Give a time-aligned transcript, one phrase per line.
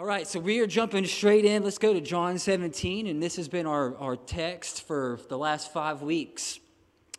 [0.00, 1.62] All right, so we are jumping straight in.
[1.62, 5.74] Let's go to John 17, and this has been our, our text for the last
[5.74, 6.58] five weeks.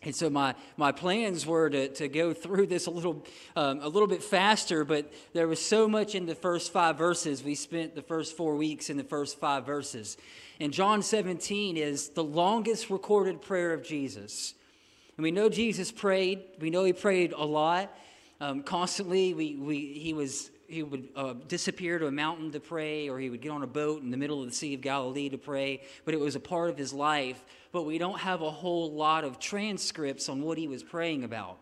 [0.02, 3.24] And so my, my plans were to, to go through this a little,
[3.56, 7.44] um, a little bit faster, but there was so much in the first five verses.
[7.44, 10.18] We spent the first four weeks in the first five verses.
[10.60, 14.56] And John 17 is the longest recorded prayer of Jesus.
[15.18, 16.42] And we know Jesus prayed.
[16.60, 17.96] We know he prayed a lot,
[18.40, 19.36] um, constantly.
[19.36, 23.30] We, we, he was he would uh, disappear to a mountain to pray, or he
[23.30, 25.82] would get on a boat in the middle of the Sea of Galilee to pray,
[26.06, 27.44] but it was a part of his life.
[27.72, 31.58] But we don't have a whole lot of transcripts on what he was praying about.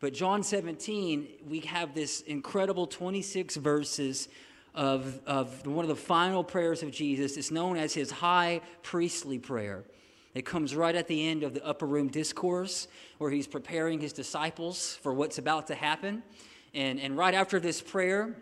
[0.00, 4.28] But John 17, we have this incredible 26 verses
[4.74, 7.36] of, of one of the final prayers of Jesus.
[7.36, 9.84] It's known as his high priestly prayer.
[10.34, 12.86] It comes right at the end of the upper room discourse
[13.18, 16.22] where he's preparing his disciples for what's about to happen.
[16.74, 18.36] And, and right after this prayer,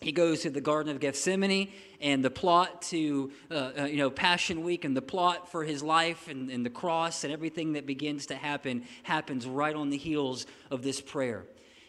[0.00, 4.10] he goes to the Garden of Gethsemane, and the plot to, uh, uh, you know,
[4.10, 7.86] Passion Week and the plot for his life and, and the cross and everything that
[7.86, 11.44] begins to happen happens right on the heels of this prayer.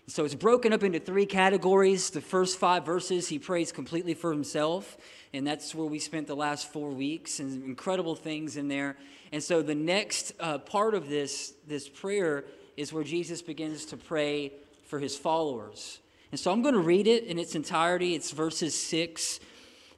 [0.05, 2.09] So it's broken up into three categories.
[2.09, 4.97] The first five verses, he prays completely for himself,
[5.33, 8.97] and that's where we spent the last four weeks, and incredible things in there.
[9.31, 12.43] And so the next uh, part of this, this prayer
[12.75, 14.51] is where Jesus begins to pray
[14.85, 15.99] for his followers.
[16.31, 18.15] And so I'm going to read it in its entirety.
[18.15, 19.39] It's verses 6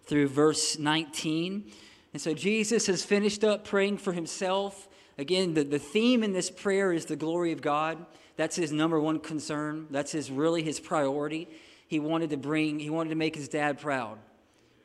[0.05, 1.71] through verse 19.
[2.13, 4.87] And so Jesus has finished up praying for himself.
[5.17, 8.05] Again, the, the theme in this prayer is the glory of God.
[8.37, 9.87] That's his number one concern.
[9.89, 11.47] That's his really his priority.
[11.87, 14.17] He wanted to bring, he wanted to make his dad proud.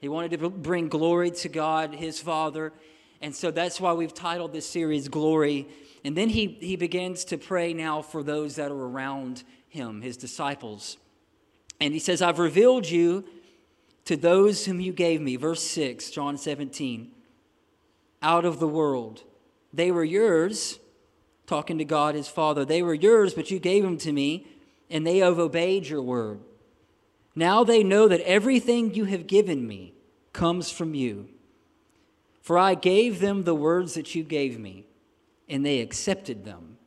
[0.01, 2.73] He wanted to bring glory to God, his father.
[3.21, 5.69] And so that's why we've titled this series Glory.
[6.05, 10.19] And then he, he begins to pray now for those that are around him, his
[10.19, 10.99] disciples.
[11.81, 13.25] And he says, I've revealed you
[14.05, 15.37] to those whom you gave me.
[15.37, 17.11] Verse 6, John 17.
[18.23, 19.23] Out of the world.
[19.73, 20.79] They were yours,
[21.47, 22.65] talking to God his Father.
[22.65, 24.47] They were yours, but you gave them to me,
[24.91, 26.41] and they have obeyed your word.
[27.35, 29.95] Now they know that everything you have given me
[30.33, 31.29] comes from you.
[32.43, 34.87] For I gave them the words that you gave me,
[35.49, 36.79] and they accepted them.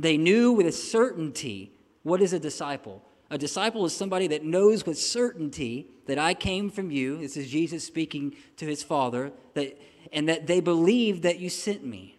[0.00, 1.72] They knew with certainty
[2.02, 3.04] what is a disciple.
[3.30, 7.18] A disciple is somebody that knows with certainty that I came from you.
[7.18, 9.78] This is Jesus speaking to his Father, that,
[10.12, 12.18] and that they believe that you sent me.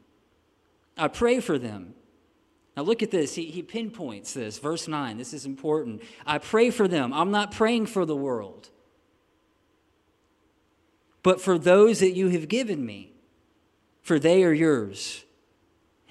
[0.96, 1.96] I pray for them.
[2.78, 3.36] Now, look at this.
[3.36, 4.60] He, he pinpoints this.
[4.60, 5.18] Verse 9.
[5.18, 6.04] This is important.
[6.26, 7.12] I pray for them.
[7.12, 8.70] I'm not praying for the world,
[11.24, 13.14] but for those that you have given me,
[14.02, 15.26] for they are yours.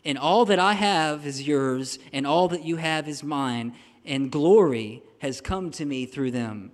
[0.04, 3.74] And all that I have is yours, and all that you have is mine,
[4.04, 6.72] and glory has come to me through them.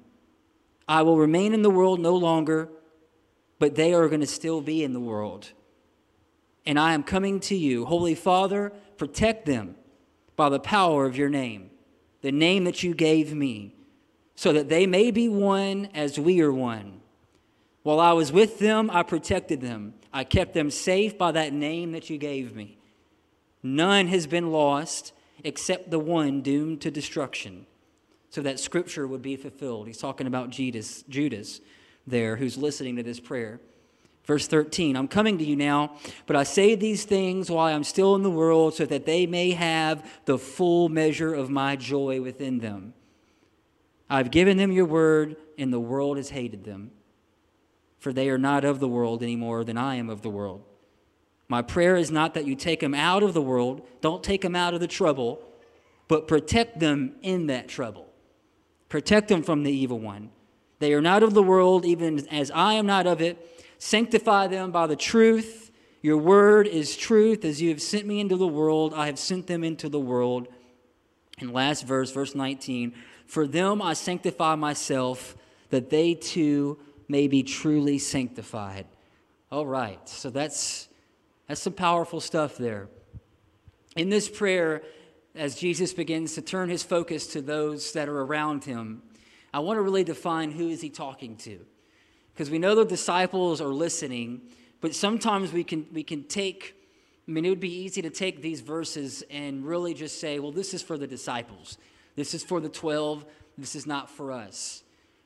[0.88, 2.68] I will remain in the world no longer,
[3.58, 5.52] but they are going to still be in the world.
[6.64, 7.84] And I am coming to you.
[7.86, 9.76] Holy Father, protect them
[10.36, 11.70] by the power of your name,
[12.22, 13.74] the name that you gave me,
[14.34, 17.00] so that they may be one as we are one.
[17.82, 19.94] While I was with them, I protected them.
[20.12, 22.78] I kept them safe by that name that you gave me.
[23.74, 25.12] None has been lost
[25.42, 27.66] except the one doomed to destruction.
[28.30, 29.88] So that scripture would be fulfilled.
[29.88, 31.60] He's talking about Judas, Judas
[32.06, 33.60] there, who's listening to this prayer.
[34.24, 35.96] Verse 13 I'm coming to you now,
[36.26, 39.50] but I say these things while I'm still in the world, so that they may
[39.52, 42.94] have the full measure of my joy within them.
[44.08, 46.92] I've given them your word, and the world has hated them,
[47.98, 50.62] for they are not of the world any more than I am of the world.
[51.48, 54.56] My prayer is not that you take them out of the world, don't take them
[54.56, 55.40] out of the trouble,
[56.08, 58.12] but protect them in that trouble.
[58.88, 60.30] Protect them from the evil one.
[60.78, 63.64] They are not of the world, even as I am not of it.
[63.78, 65.70] Sanctify them by the truth.
[66.02, 67.44] Your word is truth.
[67.44, 70.48] As you have sent me into the world, I have sent them into the world.
[71.38, 72.94] And last verse, verse 19
[73.26, 75.36] For them I sanctify myself,
[75.70, 76.78] that they too
[77.08, 78.86] may be truly sanctified.
[79.50, 80.88] All right, so that's
[81.48, 82.88] that's some powerful stuff there.
[83.96, 84.82] In this prayer,
[85.34, 89.02] as Jesus begins to turn his focus to those that are around him,
[89.54, 91.64] I want to really define who is he talking to.
[92.34, 94.42] Because we know the disciples are listening,
[94.80, 96.74] but sometimes we can, we can take,
[97.26, 100.52] I mean, it would be easy to take these verses and really just say, well,
[100.52, 101.78] this is for the disciples.
[102.16, 103.24] This is for the 12.
[103.56, 104.82] This is not for us.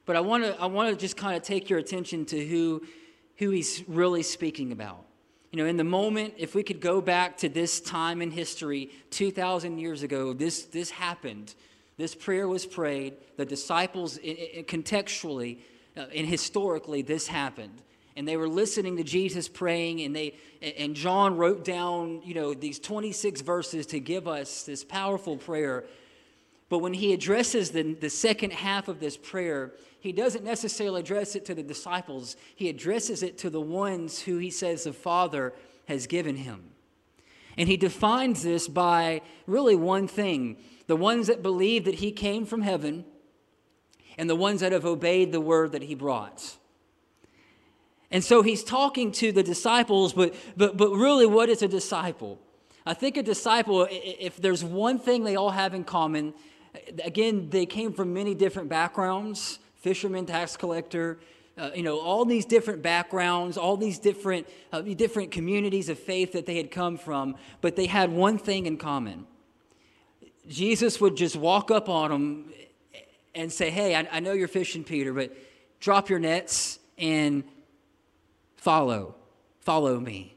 [0.07, 2.83] But I want to, I want to just kind of take your attention to who,
[3.39, 5.05] who he's really speaking about.
[5.53, 8.91] You know, in the moment, if we could go back to this time in history,
[9.11, 11.55] 2,000 years ago, this, this happened.
[11.97, 13.15] This prayer was prayed.
[13.37, 15.59] The disciples, contextually,
[15.97, 17.83] uh, and historically, this happened.
[18.17, 22.55] And they were listening to Jesus praying, and they and John wrote down, you know,
[22.55, 25.85] these 26 verses to give us this powerful prayer.
[26.71, 31.37] But when he addresses the, the second half of this prayer, he doesn't necessarily address
[31.37, 32.37] it to the disciples.
[32.57, 35.53] He addresses it to the ones who he says the Father
[35.89, 36.71] has given him.
[37.59, 40.57] And he defines this by really one thing
[40.87, 43.05] the ones that believe that he came from heaven,
[44.19, 46.57] and the ones that have obeyed the word that he brought.
[48.11, 52.41] And so he's talking to the disciples, but, but, but really, what is a disciple?
[52.85, 56.35] I think a disciple, if there's one thing they all have in common,
[57.05, 61.19] again, they came from many different backgrounds fisherman, tax collector,
[61.59, 66.33] uh, you know, all these different backgrounds, all these different, uh, different communities of faith
[66.33, 69.27] that they had come from, but they had one thing in common.
[70.49, 72.53] Jesus would just walk up on them
[73.35, 75.37] and say, Hey, I, I know you're fishing, Peter, but
[75.81, 77.45] drop your nets and
[78.57, 79.15] follow.
[79.61, 80.37] Follow me.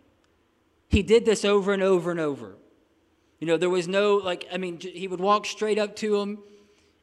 [0.90, 2.56] He did this over and over and over.
[3.44, 6.40] You know, there was no, like, I mean, he would walk straight up to them,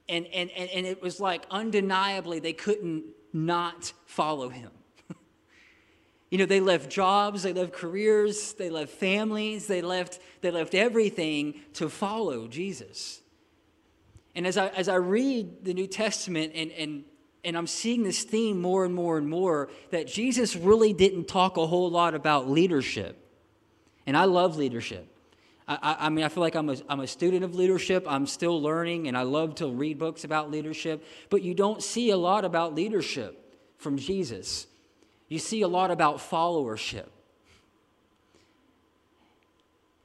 [0.08, 3.04] and, and, and, and it was like undeniably they couldn't
[3.34, 4.70] not follow him.
[6.30, 10.74] you know, they left jobs, they left careers, they left families, they left, they left
[10.74, 13.20] everything to follow Jesus.
[14.34, 17.04] And as I, as I read the New Testament and, and,
[17.44, 21.58] and I'm seeing this theme more and more and more, that Jesus really didn't talk
[21.58, 23.22] a whole lot about leadership.
[24.06, 25.06] And I love leadership.
[25.70, 28.04] I, I, mean, I feel like I'm a, I'm a student of leadership.
[28.08, 31.04] I'm still learning, and I love to read books about leadership.
[31.28, 34.66] But you don't see a lot about leadership from Jesus.
[35.28, 37.06] You see a lot about followership.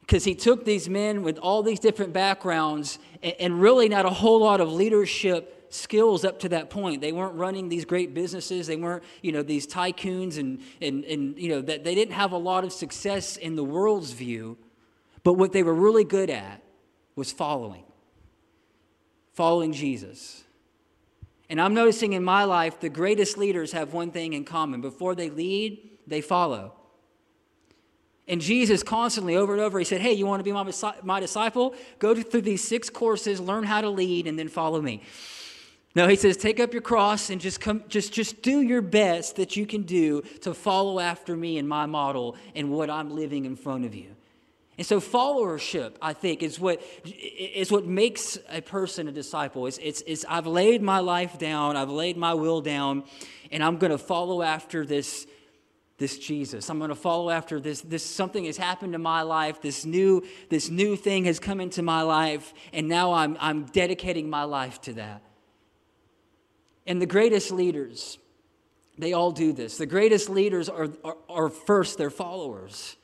[0.01, 4.11] Because he took these men with all these different backgrounds and, and really not a
[4.11, 7.01] whole lot of leadership skills up to that point.
[7.01, 8.68] They weren't running these great businesses.
[8.68, 12.33] They weren't, you know, these tycoons and, and, and you know, that they didn't have
[12.33, 14.59] a lot of success in the world's view.
[15.25, 16.62] But what they were really good at
[17.16, 17.83] was following,
[19.33, 20.44] following Jesus.
[21.50, 24.81] And I'm noticing in my life, the greatest leaders have one thing in common.
[24.81, 26.74] Before they lead, they follow.
[28.27, 31.19] And Jesus constantly, over and over, he said, Hey, you want to be my, my
[31.19, 31.74] disciple?
[31.98, 35.01] Go through these six courses, learn how to lead, and then follow me.
[35.95, 39.38] No, he says, take up your cross and just come, just, just do your best
[39.38, 43.45] that you can do to follow after me and my model and what I'm living
[43.45, 44.16] in front of you.
[44.77, 49.68] And so followership, I think, is what, is what makes a person a disciple.
[49.68, 53.04] It's, it's, it's I've laid my life down, I've laid my will down,
[53.51, 55.27] and I'm going to follow after this,
[55.98, 56.69] this Jesus.
[56.69, 60.25] I'm going to follow after this, this something has happened to my life, this new,
[60.50, 64.81] this new thing has come into my life, and now I'm, I'm dedicating my life
[64.81, 65.21] to that.
[66.86, 68.19] And the greatest leaders,
[68.98, 69.78] they all do this.
[69.78, 72.98] The greatest leaders are, are, are first their followers.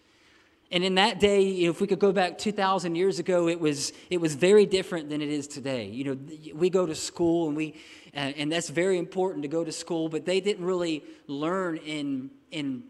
[0.71, 4.21] And in that day, if we could go back 2,000 years ago, it was, it
[4.21, 5.87] was very different than it is today.
[5.87, 6.17] You know,
[6.53, 7.75] we go to school and we,
[8.13, 12.83] and that's very important to go to school, but they didn't really learn in, in,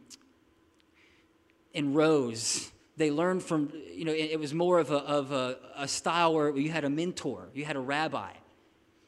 [1.73, 2.71] in rows.
[2.97, 6.55] They learned from, you know, it, was more of, a, of a, a style where
[6.55, 8.31] you had a mentor, you had a rabbi,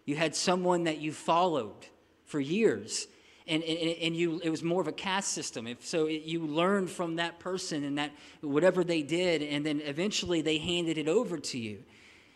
[0.06, 1.86] you had someone that you followed
[2.26, 3.08] for years
[3.48, 5.68] and, and, and you it was more of a caste system.
[5.68, 9.81] If so it, you learned from that person and that whatever they did and then
[9.81, 11.83] eventually they handed it over to you.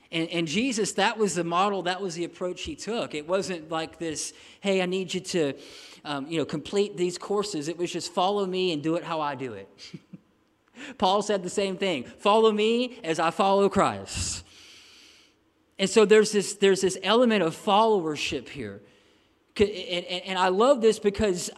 [0.09, 3.15] And, and jesus that was the model that was the approach he took.
[3.15, 5.53] It wasn't like this hey i need you to
[6.03, 7.67] um, you know complete these courses.
[7.67, 9.69] It was just follow me and do it how i do it.
[10.97, 14.43] Paul said the same thing follow me as i follow christ.
[15.79, 18.81] And so there's this there's this element of followership here
[19.61, 21.49] and, I love this because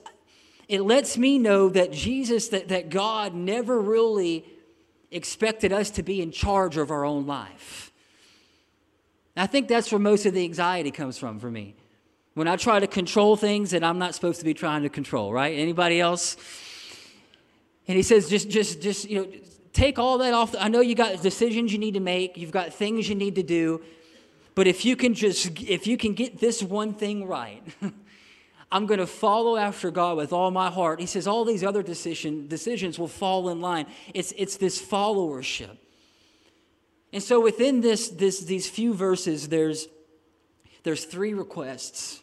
[0.67, 4.45] it lets me know that Jesus, that, that God never really
[5.11, 7.91] expected us to be in charge of our own life.
[9.35, 11.75] I think that's where most of the anxiety comes from for me.
[12.33, 15.31] When I try to control things that I'm not supposed to be trying to control,
[15.31, 15.57] right?
[15.57, 16.37] Anybody else?
[17.87, 19.27] And he says, just, just, just, you know,
[19.73, 20.55] take all that off.
[20.59, 23.43] I know you got decisions you need to make, you've got things you need to
[23.43, 23.81] do,
[24.55, 27.63] but if you can just, if you can get this one thing right,
[28.71, 30.99] I'm going to follow after God with all my heart.
[30.99, 33.87] He says all these other decision, decisions will fall in line.
[34.13, 35.77] It's, it's this followership.
[37.11, 39.87] And so within this, this, these few verses, there's,
[40.83, 42.21] there's three requests.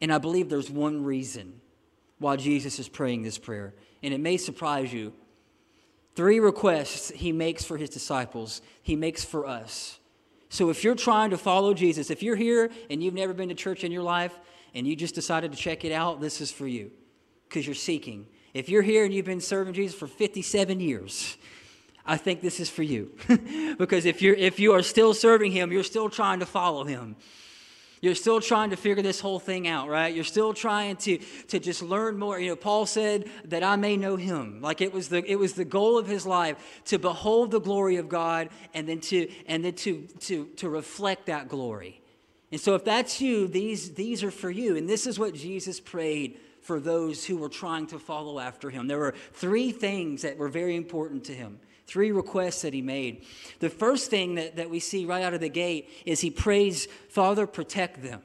[0.00, 1.60] And I believe there's one reason
[2.18, 3.74] why Jesus is praying this prayer.
[4.02, 5.12] And it may surprise you.
[6.14, 9.98] Three requests he makes for his disciples, he makes for us.
[10.54, 13.56] So if you're trying to follow Jesus, if you're here and you've never been to
[13.56, 14.38] church in your life,
[14.72, 16.92] and you just decided to check it out, this is for you
[17.48, 18.28] because you're seeking.
[18.52, 21.36] If you're here and you've been serving Jesus for 57 years,
[22.06, 23.10] I think this is for you.
[23.78, 27.16] because if you're if you are still serving him, you're still trying to follow him.
[28.04, 30.14] You're still trying to figure this whole thing out, right?
[30.14, 31.16] You're still trying to,
[31.48, 32.38] to just learn more.
[32.38, 34.60] You know, Paul said that I may know him.
[34.60, 37.96] Like it was the it was the goal of his life to behold the glory
[37.96, 42.02] of God and then to and then to to to reflect that glory.
[42.52, 44.76] And so if that's you, these these are for you.
[44.76, 48.86] And this is what Jesus prayed for those who were trying to follow after him.
[48.86, 51.58] There were three things that were very important to him.
[51.86, 53.24] Three requests that he made.
[53.60, 56.88] The first thing that, that we see right out of the gate is he prays,
[57.10, 58.22] Father, protect them.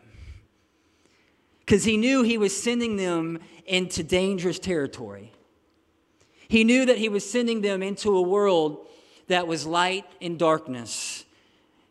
[1.59, 5.31] Because he knew he was sending them into dangerous territory.
[6.47, 8.87] He knew that he was sending them into a world
[9.27, 11.25] that was light and darkness.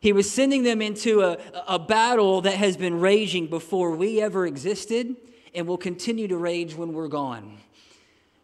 [0.00, 4.46] He was sending them into a, a battle that has been raging before we ever
[4.46, 5.16] existed
[5.54, 7.58] and will continue to rage when we're gone.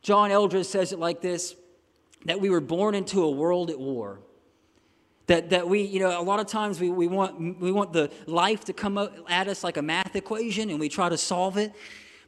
[0.02, 1.56] John Eldredge says it like this
[2.24, 4.20] that we were born into a world at war.
[5.26, 8.10] That, that we, you know, a lot of times we, we, want, we want the
[8.26, 11.72] life to come at us like a math equation and we try to solve it,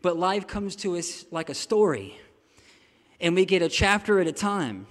[0.01, 2.19] but life comes to us like a story.
[3.21, 4.87] And we get a chapter at a time.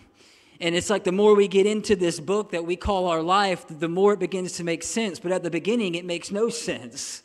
[0.59, 3.65] And it's like the more we get into this book that we call our life,
[3.67, 5.19] the more it begins to make sense.
[5.19, 7.23] But at the beginning, it makes no sense.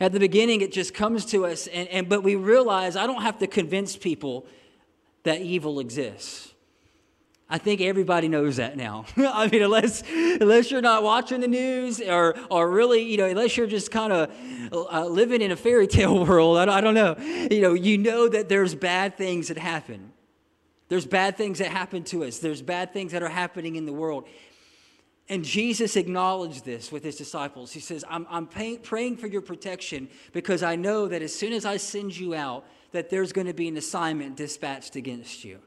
[0.00, 3.22] At the beginning, it just comes to us, and, and but we realize I don't
[3.22, 4.46] have to convince people
[5.24, 6.47] that evil exists.
[7.50, 9.06] I think everybody knows that now.
[9.16, 13.56] I mean, unless, unless you're not watching the news or, or really, you know, unless
[13.56, 14.30] you're just kind of
[14.70, 17.16] uh, living in a fairy tale world, I don't, I don't know.
[17.50, 20.12] You know, you know that there's bad things that happen.
[20.88, 22.38] There's bad things that happen to us.
[22.38, 24.26] There's bad things that are happening in the world.
[25.30, 27.72] And Jesus acknowledged this with his disciples.
[27.72, 31.52] He says, I'm, I'm pay, praying for your protection because I know that as soon
[31.52, 35.60] as I send you out, that there's going to be an assignment dispatched against you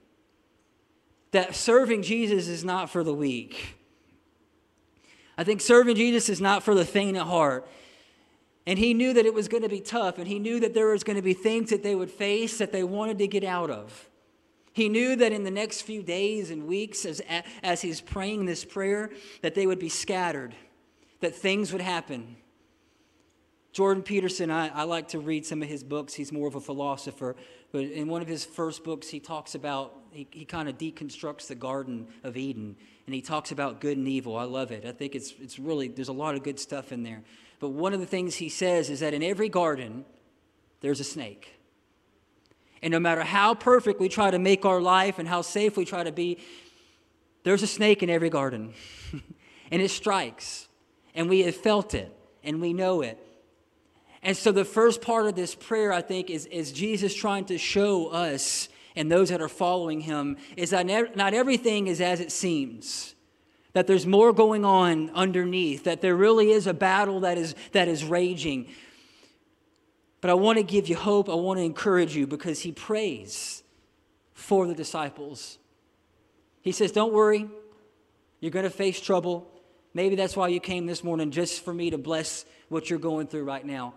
[1.32, 3.76] that serving Jesus is not for the weak.
[5.38, 7.68] I think serving Jesus is not for the faint at heart.
[8.68, 10.88] And he knew that it was going to be tough, and he knew that there
[10.88, 13.72] was going to be things that they would face that they wanted to get out
[13.72, 14.08] of.
[14.74, 17.22] He knew that in the next few days and weeks, as,
[17.64, 19.10] as he's praying this prayer,
[19.42, 20.54] that they would be scattered,
[21.22, 22.38] that things would happen.
[23.72, 26.14] Jordan Peterson, I, I like to read some of his books.
[26.14, 27.36] He's more of a philosopher.
[27.72, 31.48] But in one of his first books, he talks about, he, he kind of deconstructs
[31.48, 32.76] the Garden of Eden.
[33.06, 34.36] And he talks about good and evil.
[34.36, 34.86] I love it.
[34.86, 37.22] I think it's, it's really, there's a lot of good stuff in there.
[37.60, 40.04] But one of the things he says is that in every garden,
[40.82, 41.54] there's a snake.
[42.82, 45.86] And no matter how perfect we try to make our life and how safe we
[45.86, 46.40] try to be,
[47.44, 48.74] there's a snake in every garden.
[49.72, 50.68] and it strikes.
[51.16, 52.12] And we have felt it.
[52.44, 53.18] And we know it.
[54.24, 57.58] And so the first part of this prayer, I think, is, is Jesus trying to
[57.58, 60.86] show us and those that are following him is that
[61.16, 63.16] not everything is as it seems.
[63.74, 67.88] That there's more going on underneath, that there really is a battle that is, that
[67.88, 68.68] is raging.
[70.20, 71.30] But I want to give you hope.
[71.30, 73.64] I want to encourage you because he prays
[74.34, 75.58] for the disciples.
[76.62, 77.50] He says, Don't worry,
[78.42, 79.48] you're going to face trouble.
[79.94, 83.28] Maybe that's why you came this morning, just for me to bless what you're going
[83.28, 83.94] through right now.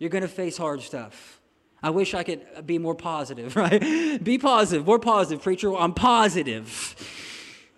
[0.00, 1.40] You're going to face hard stuff.
[1.82, 4.22] I wish I could be more positive, right?
[4.22, 4.84] be positive.
[4.84, 5.76] More positive, preacher.
[5.76, 6.96] I'm positive.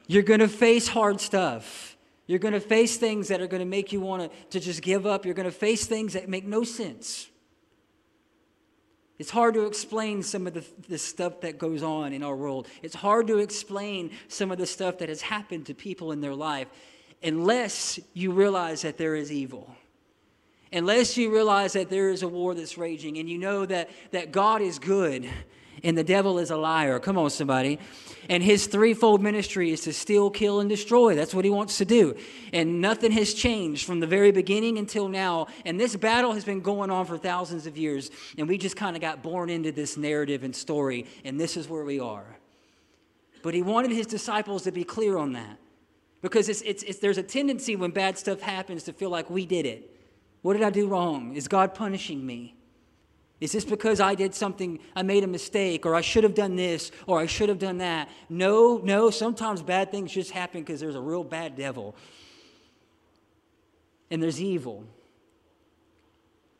[0.06, 1.96] You're going to face hard stuff.
[2.26, 5.04] You're going to face things that are going to make you want to, just give
[5.04, 5.26] up.
[5.26, 7.28] You're going to face things that make no sense.
[9.18, 12.68] It's hard to explain some of the, the stuff that goes on in our world.
[12.82, 16.34] It's hard to explain some of the stuff that has happened to people in their
[16.34, 16.68] life
[17.22, 19.76] unless you realize that there is evil
[20.72, 24.32] unless you realize that there is a war that's raging and you know that, that
[24.32, 25.28] God is good
[25.84, 26.98] and the devil is a liar.
[26.98, 27.78] Come on, somebody.
[28.28, 31.14] And his threefold ministry is to steal, kill, and destroy.
[31.14, 32.16] That's what he wants to do.
[32.52, 35.48] And nothing has changed from the very beginning until now.
[35.64, 38.10] And this battle has been going on for thousands of years.
[38.38, 41.06] And we just kind of got born into this narrative and story.
[41.24, 42.38] And this is where we are.
[43.42, 45.58] But he wanted his disciples to be clear on that.
[46.20, 49.44] Because it's, it's, it's, there's a tendency when bad stuff happens to feel like we
[49.44, 49.91] did it.
[50.42, 51.34] What did I do wrong?
[51.34, 52.56] Is God punishing me?
[53.42, 56.54] Is this because I did something, I made a mistake, or I should have done
[56.54, 58.08] this, or I should have done that?
[58.28, 61.96] No, no, sometimes bad things just happen because there's a real bad devil.
[64.12, 64.84] And there's evil.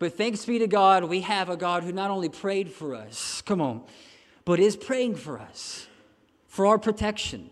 [0.01, 3.43] But thanks be to God, we have a God who not only prayed for us,
[3.43, 3.83] come on,
[4.45, 5.87] but is praying for us,
[6.49, 7.52] for our protection.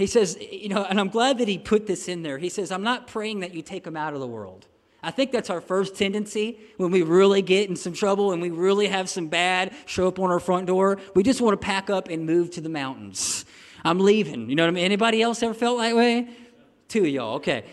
[0.00, 2.38] He says, you know, and I'm glad that he put this in there.
[2.38, 4.66] He says, I'm not praying that you take them out of the world.
[5.02, 8.50] I think that's our first tendency when we really get in some trouble and we
[8.50, 10.98] really have some bad show up on our front door.
[11.14, 13.44] We just want to pack up and move to the mountains.
[13.84, 14.50] I'm leaving.
[14.50, 14.84] You know what I mean?
[14.84, 16.28] Anybody else ever felt that way?
[16.88, 17.34] Two of y'all.
[17.36, 17.64] Okay.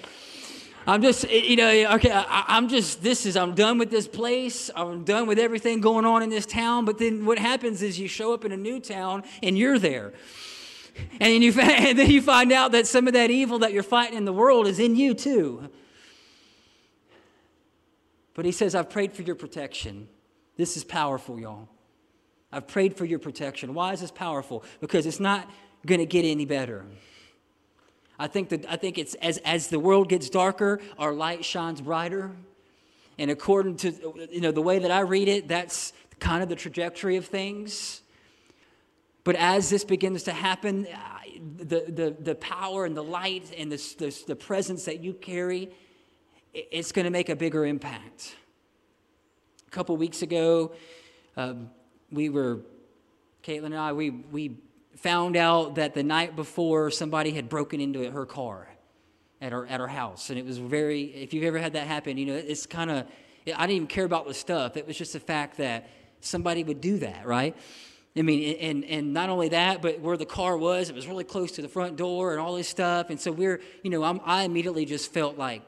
[0.85, 4.69] I'm just, you know, okay, I, am just, this is, I'm done with this place.
[4.73, 6.85] I'm done with everything going on in this town.
[6.85, 10.13] But then what happens is you show up in a new town and you're there.
[11.19, 14.17] And, you, and then you find out that some of that evil that you're fighting
[14.17, 15.69] in the world is in you too.
[18.33, 20.07] But he says, I've prayed for your protection.
[20.57, 21.67] This is powerful, y'all.
[22.51, 23.73] I've prayed for your protection.
[23.73, 24.63] Why is this powerful?
[24.79, 25.49] Because it's not
[25.85, 26.85] going to get any better.
[28.19, 31.81] I think that I think it's as as the world gets darker, our light shines
[31.81, 32.31] brighter.
[33.19, 36.55] And according to you know the way that I read it, that's kind of the
[36.55, 38.01] trajectory of things.
[39.27, 40.87] But as this begins to happen,
[41.57, 45.69] the, the, the power and the light and the, the, the presence that you carry
[46.53, 48.37] it's going to make a bigger impact.
[49.67, 50.71] A couple weeks ago,
[51.35, 51.69] um,
[52.09, 52.61] we were,
[53.43, 54.59] Caitlin and I, we, we
[54.95, 58.69] found out that the night before somebody had broken into her car
[59.41, 60.29] at her, at her house.
[60.29, 63.05] And it was very, if you've ever had that happen, you know, it's kind of,
[63.45, 64.77] I didn't even care about the stuff.
[64.77, 65.89] It was just the fact that
[66.21, 67.57] somebody would do that, right?
[68.19, 71.23] I mean, and, and not only that, but where the car was, it was really
[71.23, 73.09] close to the front door and all this stuff.
[73.09, 75.61] And so we're, you know, I'm, I immediately just felt like,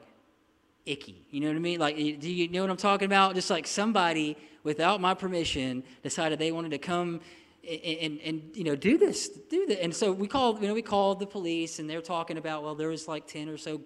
[0.86, 1.26] icky.
[1.30, 1.78] You know what I mean?
[1.78, 3.34] Like, do you know what I'm talking about?
[3.34, 7.20] Just like somebody, without my permission, decided they wanted to come
[7.68, 10.72] and, and, and, you know do this do that and so we called you know
[10.72, 13.82] we called the police and they're talking about well there was like 10 or so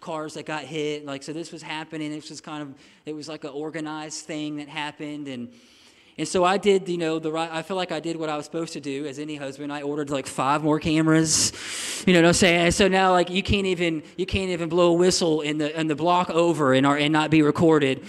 [0.00, 3.28] cars that got hit like so this was happening it was kind of it was
[3.28, 5.52] like an organized thing that happened and
[6.18, 8.36] and so I did, you know, the right, I feel like I did what I
[8.36, 9.72] was supposed to do as any husband.
[9.72, 11.52] I ordered like five more cameras,
[12.08, 12.72] you know what I'm saying?
[12.72, 15.86] So now like you can't even, you can't even blow a whistle in the, in
[15.86, 18.04] the block over and, and not be recorded.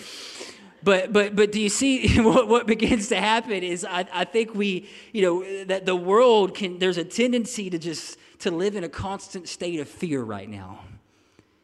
[0.82, 4.56] But, but, but do you see what, what begins to happen is I, I think
[4.56, 8.84] we, you know, that the world can, there's a tendency to just, to live in
[8.84, 10.80] a constant state of fear right now.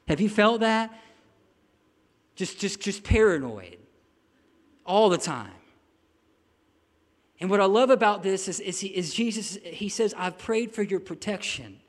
[0.08, 0.96] Have you felt that?
[2.36, 3.78] Just, just, just paranoid
[4.86, 5.50] all the time.
[7.46, 10.72] And what I love about this is, is, he, is Jesus, he says, I've prayed
[10.72, 11.80] for your protection,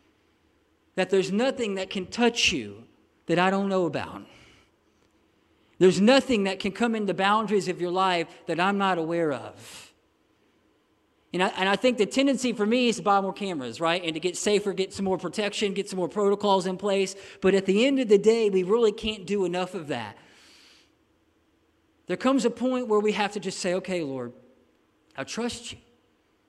[0.97, 2.85] that there's nothing that can touch you
[3.25, 4.21] that I don't know about.
[5.79, 9.33] There's nothing that can come in the boundaries of your life that I'm not aware
[9.33, 9.95] of.
[11.33, 14.05] And I, and I think the tendency for me is to buy more cameras, right?
[14.05, 17.17] And to get safer, get some more protection, get some more protocols in place.
[17.41, 20.19] But at the end of the day, we really can't do enough of that.
[22.09, 24.35] There comes a point where we have to just say, okay, Lord,
[25.17, 25.79] I trust you.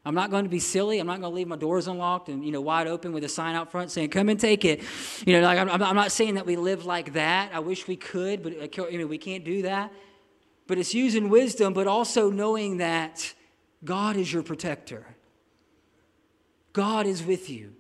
[0.05, 0.99] I'm not going to be silly.
[0.99, 3.29] I'm not going to leave my doors unlocked and you know wide open with a
[3.29, 4.81] sign out front saying "Come and take it."
[5.25, 7.51] You know, like I'm, I'm not saying that we live like that.
[7.53, 9.91] I wish we could, but uh, you know we can't do that.
[10.65, 13.33] But it's using wisdom, but also knowing that
[13.83, 15.05] God is your protector.
[16.73, 17.73] God is with you.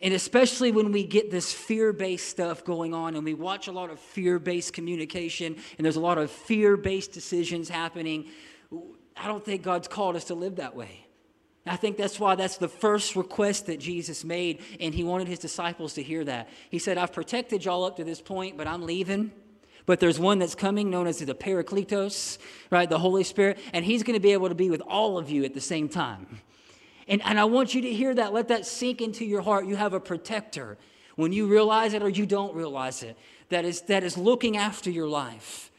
[0.00, 3.72] And especially when we get this fear based stuff going on and we watch a
[3.72, 8.26] lot of fear based communication and there's a lot of fear based decisions happening,
[9.16, 11.06] I don't think God's called us to live that way.
[11.66, 15.38] I think that's why that's the first request that Jesus made, and he wanted his
[15.38, 16.48] disciples to hear that.
[16.68, 19.32] He said, I've protected y'all up to this point, but I'm leaving.
[19.86, 22.38] But there's one that's coming known as the Parakletos,
[22.70, 22.88] right?
[22.88, 25.44] The Holy Spirit, and he's going to be able to be with all of you
[25.44, 26.40] at the same time.
[27.08, 28.32] And, and I want you to hear that.
[28.32, 29.66] Let that sink into your heart.
[29.66, 30.78] You have a protector
[31.16, 33.16] when you realize it or you don't realize it
[33.50, 35.70] that is, that is looking after your life.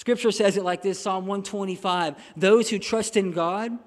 [0.00, 3.78] Scripture says it like this Psalm 125 Those who trust in God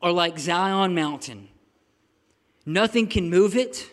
[0.00, 1.48] are like Zion Mountain.
[2.64, 3.90] Nothing can move it.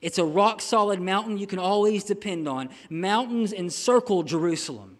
[0.00, 2.70] It's a rock solid mountain you can always depend on.
[2.88, 4.96] Mountains encircle Jerusalem,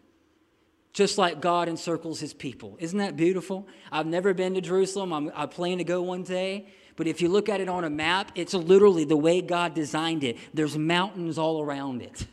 [0.93, 2.77] just like God encircles his people.
[2.79, 3.67] Isn't that beautiful?
[3.91, 5.15] I've never been to Jerusalem.
[5.15, 6.67] I'm, I plan to go one day.
[6.95, 10.25] But if you look at it on a map, it's literally the way God designed
[10.25, 10.37] it.
[10.53, 12.27] There's mountains all around it.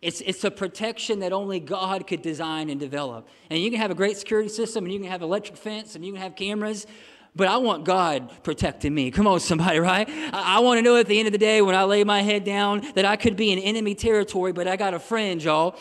[0.00, 3.28] It's, it's a protection that only God could design and develop.
[3.50, 6.04] And you can have a great security system and you can have electric fence and
[6.04, 6.86] you can have cameras,
[7.34, 9.10] but I want God protecting me.
[9.10, 10.08] Come on, somebody, right?
[10.08, 12.22] I, I want to know at the end of the day when I lay my
[12.22, 15.76] head down that I could be in enemy territory, but I got a friend, y'all,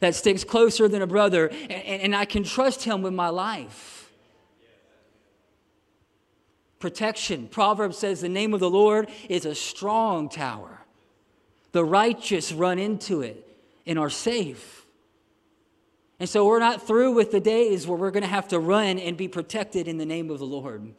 [0.00, 3.28] that sticks closer than a brother, and, and, and I can trust him with my
[3.28, 4.12] life.
[6.80, 7.46] Protection.
[7.48, 10.80] Proverbs says the name of the Lord is a strong tower.
[11.72, 13.49] The righteous run into it
[13.86, 14.86] and are safe.
[16.18, 18.98] And so we're not through with the days where we're going to have to run
[18.98, 20.94] and be protected in the name of the Lord.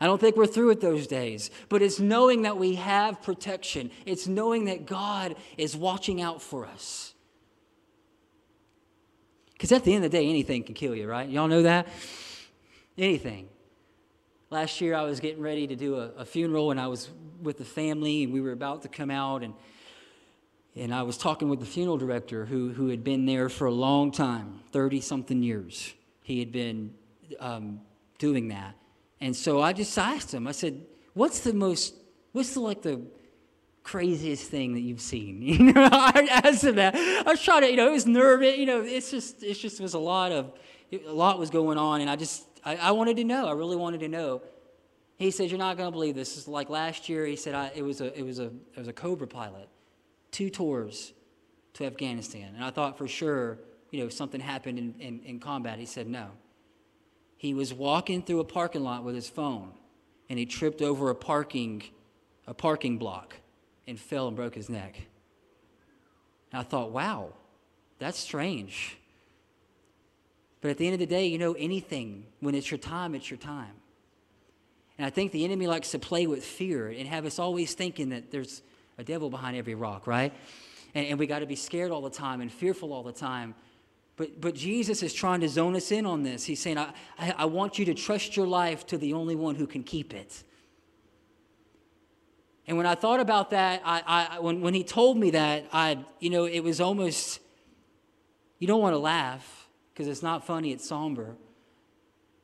[0.00, 3.90] I don't think we're through with those days, but it's knowing that we have protection.
[4.04, 7.14] It's knowing that God is watching out for us.
[9.54, 11.28] Because at the end of the day, anything can kill you, right?
[11.28, 11.88] Y'all know that?
[12.98, 13.48] Anything.
[14.50, 17.08] Last year, I was getting ready to do a, a funeral, and I was
[17.42, 19.54] with the family, and we were about to come out, and
[20.76, 23.72] and I was talking with the funeral director who, who had been there for a
[23.72, 25.94] long time 30 something years.
[26.22, 26.92] He had been
[27.40, 27.80] um,
[28.18, 28.74] doing that.
[29.20, 30.82] And so I just asked him, I said,
[31.14, 31.94] What's the most,
[32.32, 33.00] what's the like the
[33.82, 35.40] craziest thing that you've seen?
[35.42, 36.94] You know, I asked him that.
[36.94, 38.58] I was trying to, you know, it was nervous.
[38.58, 40.52] You know, it's just, it just was a lot of,
[40.92, 42.02] a lot was going on.
[42.02, 43.48] And I just, I, I wanted to know.
[43.48, 44.42] I really wanted to know.
[45.16, 46.36] He said, You're not going to believe this.
[46.36, 48.88] It's like last year, he said, I, it, was a, it, was a, it was
[48.88, 49.70] a Cobra pilot
[50.30, 51.12] two tours
[51.74, 52.52] to Afghanistan.
[52.54, 53.58] And I thought for sure,
[53.90, 55.78] you know, something happened in, in, in combat.
[55.78, 56.28] He said no.
[57.36, 59.72] He was walking through a parking lot with his phone
[60.28, 61.82] and he tripped over a parking,
[62.46, 63.36] a parking block
[63.86, 65.00] and fell and broke his neck.
[66.52, 67.32] And I thought, wow,
[67.98, 68.96] that's strange.
[70.60, 73.30] But at the end of the day, you know, anything, when it's your time, it's
[73.30, 73.74] your time.
[74.98, 78.08] And I think the enemy likes to play with fear and have us always thinking
[78.08, 78.62] that there's
[78.98, 80.32] a devil behind every rock, right?
[80.94, 83.54] And, and we got to be scared all the time and fearful all the time.
[84.16, 86.44] But, but Jesus is trying to zone us in on this.
[86.44, 89.54] He's saying, I, I, I want you to trust your life to the only one
[89.54, 90.42] who can keep it.
[92.66, 94.02] And when I thought about that, I,
[94.34, 97.40] I, when, when he told me that, I, you know, it was almost,
[98.58, 101.36] you don't want to laugh because it's not funny, it's somber.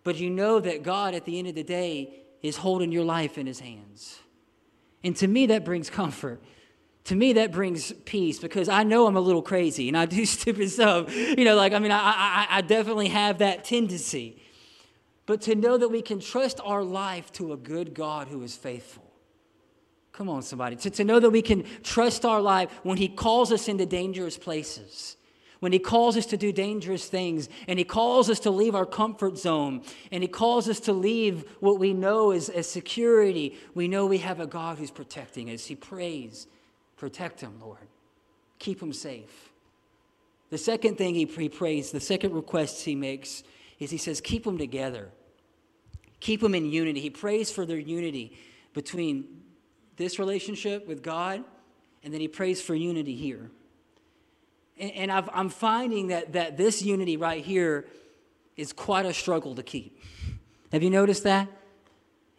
[0.04, 3.38] But you know that God, at the end of the day, is holding your life
[3.38, 4.18] in his hands.
[5.04, 6.42] And to me, that brings comfort.
[7.04, 10.24] To me, that brings peace because I know I'm a little crazy and I do
[10.26, 11.14] stupid stuff.
[11.14, 14.40] You know, like, I mean, I, I, I definitely have that tendency.
[15.26, 18.56] But to know that we can trust our life to a good God who is
[18.56, 19.10] faithful.
[20.12, 20.76] Come on, somebody.
[20.76, 24.36] To, to know that we can trust our life when He calls us into dangerous
[24.36, 25.16] places
[25.62, 28.84] when He calls us to do dangerous things, and He calls us to leave our
[28.84, 33.86] comfort zone, and He calls us to leave what we know as, as security, we
[33.86, 35.64] know we have a God who's protecting us.
[35.64, 36.48] He prays,
[36.96, 37.86] protect Him, Lord.
[38.58, 39.52] Keep Him safe.
[40.50, 43.44] The second thing He, he prays, the second request He makes,
[43.78, 45.10] is He says, keep them together.
[46.18, 46.98] Keep them in unity.
[46.98, 48.36] He prays for their unity
[48.74, 49.42] between
[49.96, 51.44] this relationship with God,
[52.02, 53.52] and then He prays for unity here.
[54.82, 57.86] And, i am finding that, that this unity right here
[58.56, 60.02] is quite a struggle to keep.
[60.72, 61.48] Have you noticed that?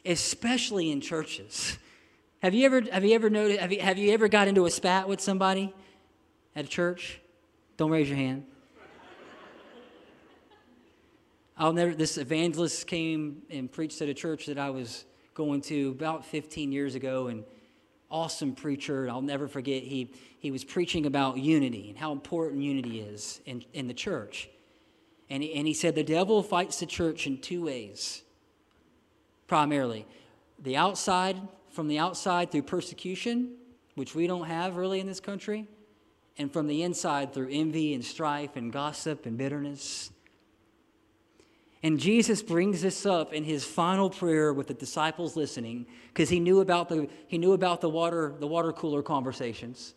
[0.06, 1.78] Especially in churches.
[2.42, 4.70] Have you ever, have you ever noticed, have you, have you ever got into a
[4.70, 5.74] spat with somebody
[6.54, 7.22] at a church?
[7.78, 8.46] Don't raise your hand.
[11.58, 15.92] I'll never, this evangelist came and preached at a church that I was going to
[15.92, 17.46] about 15 years ago, and
[18.14, 19.10] awesome preacher.
[19.10, 23.66] I'll never forget, he, he was preaching about unity and how important unity is in,
[23.74, 24.50] in the church.
[25.30, 28.22] And he, and he said the devil fights the church in two ways
[29.48, 30.06] primarily
[30.60, 33.54] the outside, from the outside through persecution,
[33.96, 35.68] which we don't have really in this country,
[36.38, 40.12] and from the inside through envy and strife and gossip and bitterness.
[41.84, 46.40] And Jesus brings this up in his final prayer with the disciples listening because he
[46.40, 49.94] knew about the he knew about the water the water cooler conversations.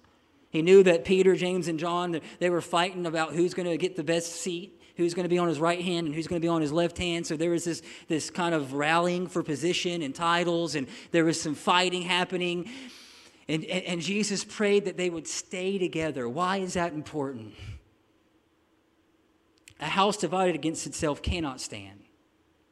[0.51, 3.95] He knew that Peter, James and John they were fighting about who's going to get
[3.95, 6.45] the best seat, who's going to be on his right hand and who's going to
[6.45, 7.25] be on his left hand.
[7.25, 11.41] So there was this this kind of rallying for position and titles and there was
[11.41, 12.69] some fighting happening.
[13.49, 16.29] And, and, and Jesus prayed that they would stay together.
[16.29, 17.55] Why is that important?
[19.81, 22.01] A house divided against itself cannot stand.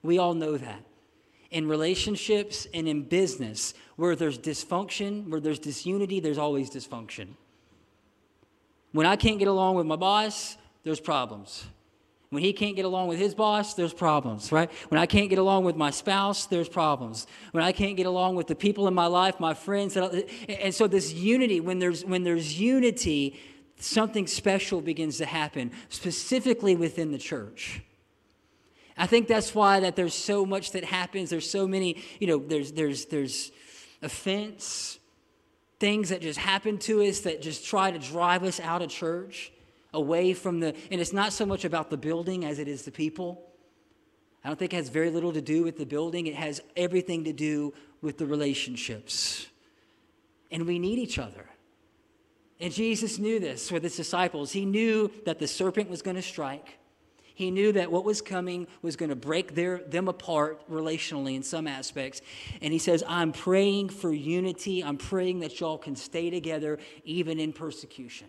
[0.02, 0.82] We all know that.
[1.50, 7.28] In relationships and in business, where there's dysfunction, where there's disunity, there's always dysfunction.
[8.92, 11.64] When I can't get along with my boss, there's problems.
[12.30, 14.68] When he can't get along with his boss, there's problems, right?
[14.88, 17.28] When I can't get along with my spouse, there's problems.
[17.52, 20.88] When I can't get along with the people in my life, my friends, and so
[20.88, 23.38] this unity, when there's when there's unity,
[23.84, 27.82] something special begins to happen, specifically within the church.
[28.96, 31.30] I think that's why that there's so much that happens.
[31.30, 33.50] There's so many, you know, there's there's there's
[34.02, 34.98] offense,
[35.80, 39.52] things that just happen to us that just try to drive us out of church,
[39.92, 42.92] away from the and it's not so much about the building as it is the
[42.92, 43.50] people.
[44.44, 46.26] I don't think it has very little to do with the building.
[46.26, 49.46] It has everything to do with the relationships.
[50.50, 51.48] And we need each other.
[52.60, 54.52] And Jesus knew this with his disciples.
[54.52, 56.78] He knew that the serpent was going to strike.
[57.34, 61.42] He knew that what was coming was going to break their, them apart relationally in
[61.42, 62.22] some aspects.
[62.62, 64.84] And he says, I'm praying for unity.
[64.84, 68.28] I'm praying that y'all can stay together even in persecution.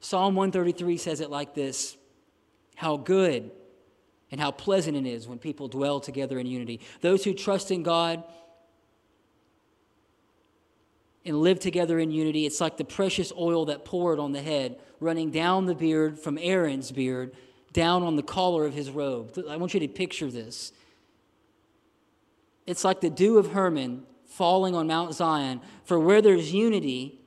[0.00, 1.96] Psalm 133 says it like this
[2.74, 3.50] how good
[4.30, 6.80] and how pleasant it is when people dwell together in unity.
[7.02, 8.24] Those who trust in God
[11.24, 14.78] and live together in unity, it's like the precious oil that poured on the head,
[15.00, 17.32] running down the beard from Aaron's beard,
[17.72, 19.38] down on the collar of his robe.
[19.48, 20.72] I want you to picture this.
[22.66, 25.60] It's like the dew of Hermon falling on Mount Zion.
[25.84, 27.20] For where there's unity,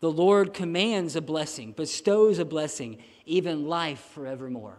[0.00, 4.78] the Lord commands a blessing, bestows a blessing, even life forevermore.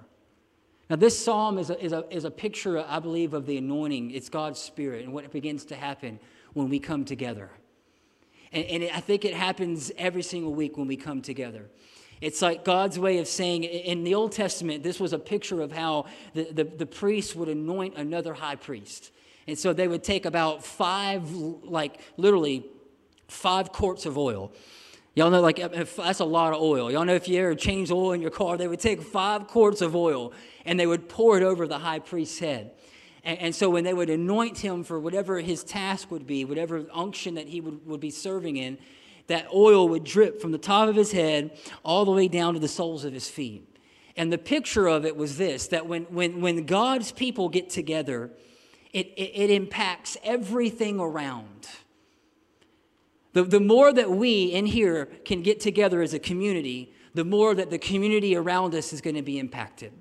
[0.89, 4.11] Now, this psalm is a, is, a, is a picture, I believe, of the anointing.
[4.11, 6.19] It's God's Spirit and what begins to happen
[6.53, 7.51] when we come together.
[8.51, 11.69] And, and I think it happens every single week when we come together.
[12.21, 15.71] It's like God's way of saying, in the Old Testament, this was a picture of
[15.71, 19.11] how the, the, the priest would anoint another high priest.
[19.47, 22.65] And so they would take about five, like literally
[23.27, 24.51] five quarts of oil.
[25.15, 25.57] Y'all know, like,
[25.95, 26.91] that's a lot of oil.
[26.91, 29.81] Y'all know if you ever change oil in your car, they would take five quarts
[29.81, 30.33] of oil
[30.65, 32.71] and they would pour it over the high priest's head.
[33.29, 36.87] And, and, so when they would anoint him for whatever his task would be, whatever
[36.91, 38.79] unction that he would, would be serving in,
[39.27, 42.59] that oil would drip from the top of his head all the way down to
[42.59, 43.77] the soles of his feet.
[44.17, 48.31] And the picture of it was this that when, when, when God's people get together,
[48.93, 51.69] it, it, it impacts everything around.
[53.33, 57.53] The, the more that we in here can get together as a community, the more
[57.53, 59.93] that the community around us is going to be impacted.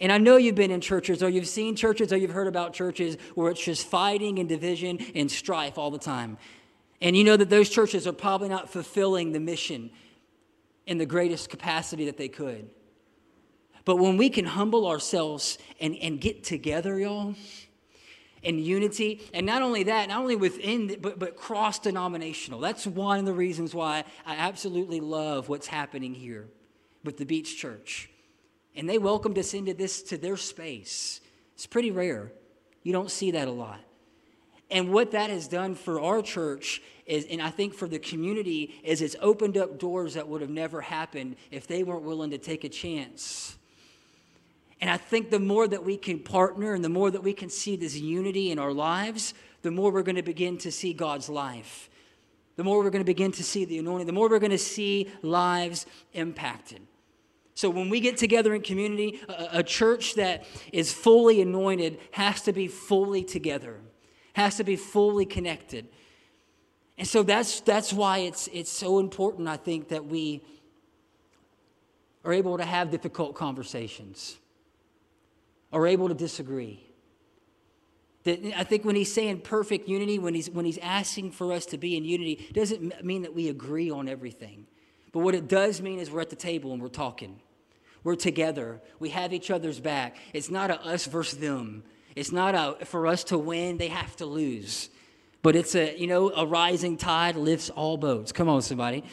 [0.00, 2.72] And I know you've been in churches or you've seen churches or you've heard about
[2.72, 6.38] churches where it's just fighting and division and strife all the time.
[7.00, 9.90] And you know that those churches are probably not fulfilling the mission
[10.86, 12.70] in the greatest capacity that they could.
[13.84, 17.34] But when we can humble ourselves and, and get together, y'all,
[18.42, 19.20] in unity.
[19.34, 22.60] And not only that, not only within, but, but cross denominational.
[22.60, 26.48] That's one of the reasons why I absolutely love what's happening here
[27.04, 28.10] with the Beach Church.
[28.78, 31.20] And they welcomed us into this, to their space.
[31.54, 32.32] It's pretty rare.
[32.82, 33.80] You don't see that a lot.
[34.70, 38.80] And what that has done for our church is, and I think for the community,
[38.82, 42.38] is it's opened up doors that would have never happened if they weren't willing to
[42.38, 43.58] take a chance
[44.80, 47.50] and I think the more that we can partner and the more that we can
[47.50, 51.28] see this unity in our lives, the more we're going to begin to see God's
[51.28, 51.90] life.
[52.56, 54.58] The more we're going to begin to see the anointing, the more we're going to
[54.58, 56.80] see lives impacted.
[57.58, 62.42] So when we get together in community, a, a church that is fully anointed has
[62.42, 63.80] to be fully together,
[64.34, 65.88] has to be fully connected.
[66.96, 70.44] And so that's, that's why it's, it's so important, I think, that we
[72.24, 74.38] are able to have difficult conversations
[75.72, 76.86] are able to disagree.
[78.22, 81.66] That I think when he's saying perfect unity, when he's, when he's asking for us
[81.66, 84.68] to be in unity, doesn't mean that we agree on everything.
[85.10, 87.40] But what it does mean is we're at the table and we're talking.
[88.04, 88.80] We're together.
[88.98, 90.16] We have each other's back.
[90.32, 91.82] It's not a us versus them.
[92.16, 94.90] It's not a for us to win, they have to lose.
[95.42, 98.32] But it's a, you know, a rising tide lifts all boats.
[98.32, 99.04] Come on, somebody.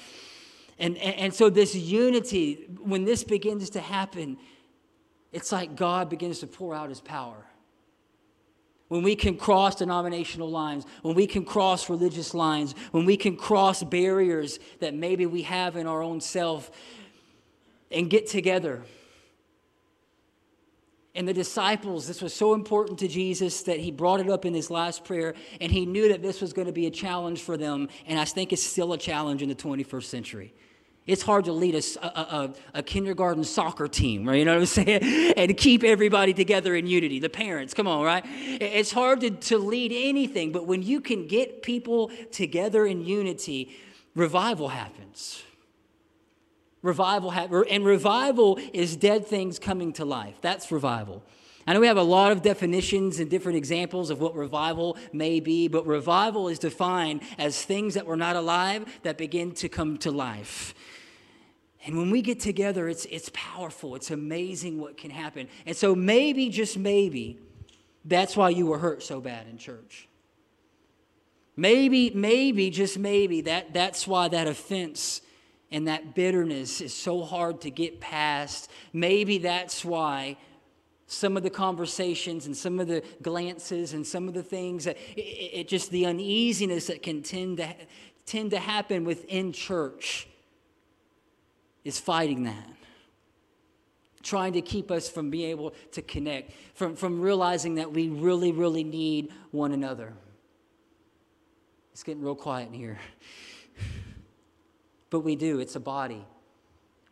[0.80, 4.38] And, and, and so this unity, when this begins to happen,
[5.32, 7.45] it's like God begins to pour out his power.
[8.88, 13.36] When we can cross denominational lines, when we can cross religious lines, when we can
[13.36, 16.71] cross barriers that maybe we have in our own self
[17.96, 18.84] and get together.
[21.16, 24.54] And the disciples, this was so important to Jesus that he brought it up in
[24.54, 27.56] his last prayer, and he knew that this was going to be a challenge for
[27.56, 30.54] them, and I think it's still a challenge in the 21st century.
[31.08, 34.40] It's hard to lead a, a, a, kindergarten soccer team, right?
[34.40, 35.34] You know what I'm saying?
[35.38, 37.20] And keep everybody together in unity.
[37.20, 38.26] The parents, come on, right?
[38.26, 43.74] It's hard to, to lead anything, but when you can get people together in unity,
[44.16, 45.45] revival happens.
[46.86, 47.32] Revival.
[47.32, 50.36] And revival is dead things coming to life.
[50.41, 51.24] That's revival.
[51.65, 55.39] I know we have a lot of definitions and different examples of what revival may
[55.39, 59.98] be, but revival is defined as things that were not alive that begin to come
[59.98, 60.76] to life.
[61.88, 63.95] And when we get together, it's, it's powerful.
[63.95, 65.48] It's amazing what can happen.
[65.65, 67.39] And so, maybe, just maybe,
[68.04, 70.08] that's why you were hurt so bad in church.
[71.56, 75.21] Maybe, maybe, just maybe, that, that's why that offense
[75.76, 78.72] and that bitterness is so hard to get past.
[78.94, 80.38] Maybe that's why
[81.06, 84.96] some of the conversations and some of the glances and some of the things that
[85.18, 87.76] it, it just the uneasiness that can tend to,
[88.26, 90.30] tend to happen within church
[91.84, 92.70] is fighting that.
[94.24, 98.54] Trying to keep us from being able to connect, from, from realizing that we really,
[98.54, 100.14] really need one another.
[101.92, 102.98] It's getting real quiet in here.
[105.15, 106.28] But we do, it's a body.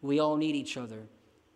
[0.02, 1.04] We all need each other.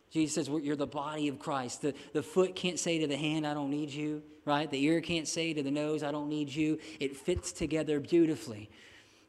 [0.09, 1.81] Jesus says, You're the body of Christ.
[1.81, 4.71] The, the foot can't say to the hand, I don't need you, right?
[4.71, 6.79] The ear can't say to the nose, I don't need you.
[7.01, 8.69] It fits together beautifully.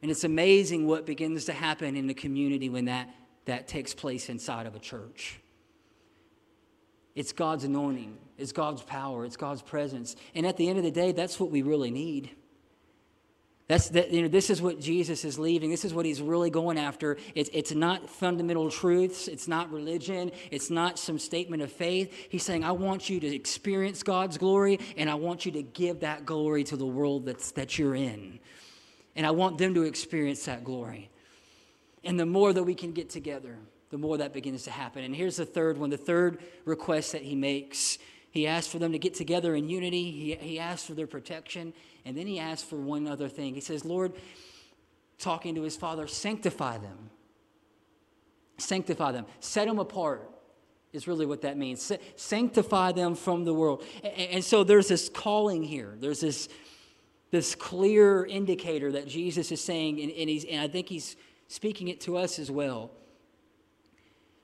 [0.01, 4.29] And it's amazing what begins to happen in the community when that, that takes place
[4.29, 5.41] inside of a church.
[7.15, 10.15] It's God's anointing, it's God's power, it's God's presence.
[10.33, 12.29] And at the end of the day, that's what we really need.
[13.69, 15.69] That's that, you know, this is what Jesus is leaving.
[15.69, 17.17] This is what he's really going after.
[17.35, 19.27] It's, it's not fundamental truths.
[19.27, 20.31] It's not religion.
[20.49, 22.11] It's not some statement of faith.
[22.29, 25.99] He's saying, I want you to experience God's glory, and I want you to give
[25.99, 28.39] that glory to the world that's, that you're in.
[29.15, 31.11] And I want them to experience that glory.
[32.03, 33.55] And the more that we can get together,
[33.91, 35.03] the more that begins to happen.
[35.03, 37.99] And here's the third one the third request that he makes.
[38.31, 41.73] He asks for them to get together in unity, he, he asks for their protection,
[42.05, 43.55] and then he asks for one other thing.
[43.55, 44.13] He says, Lord,
[45.17, 47.09] talking to his father, sanctify them.
[48.57, 49.25] Sanctify them.
[49.39, 50.29] Set them apart
[50.91, 51.91] is really what that means.
[52.15, 53.83] Sanctify them from the world.
[54.03, 55.95] And so there's this calling here.
[55.99, 56.49] There's this,
[57.31, 61.15] this clear indicator that Jesus is saying, and, and, he's, and I think he's
[61.47, 62.91] speaking it to us as well.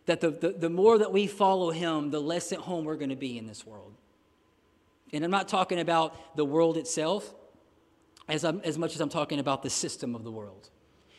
[0.06, 3.10] That the, the, the more that we follow him, the less at home we're going
[3.10, 3.94] to be in this world.
[5.13, 7.34] And I'm not talking about the world itself,
[8.28, 10.70] as, I'm, as much as I'm talking about the system of the world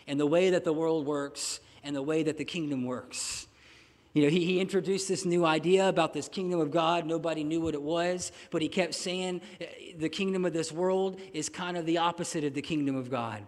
[0.06, 3.46] and the way that the world works and the way that the kingdom works.
[4.12, 7.04] You know, he, he introduced this new idea about this kingdom of God.
[7.04, 9.42] Nobody knew what it was, but he kept saying
[9.98, 13.46] the kingdom of this world is kind of the opposite of the kingdom of God.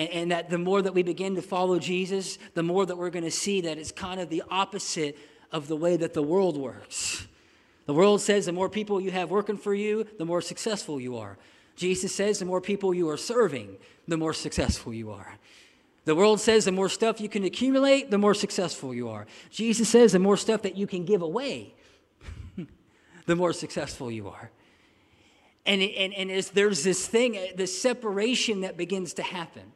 [0.00, 3.10] And, and that the more that we begin to follow Jesus, the more that we're
[3.10, 5.18] going to see that it's kind of the opposite
[5.52, 7.28] of the way that the world works.
[7.84, 11.18] The world says the more people you have working for you, the more successful you
[11.18, 11.36] are.
[11.76, 13.76] Jesus says the more people you are serving,
[14.08, 15.34] the more successful you are.
[16.06, 19.26] The world says the more stuff you can accumulate, the more successful you are.
[19.50, 21.74] Jesus says the more stuff that you can give away,
[23.26, 24.50] the more successful you are.
[25.66, 29.72] And, and, and there's this thing, uh, this separation that begins to happen.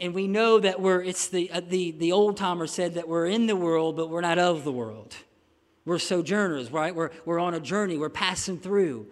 [0.00, 3.26] And we know that we're, it's the, uh, the, the old timer said that we're
[3.26, 5.14] in the world, but we're not of the world.
[5.84, 6.94] We're sojourners, right?
[6.94, 9.08] We're, we're on a journey, we're passing through.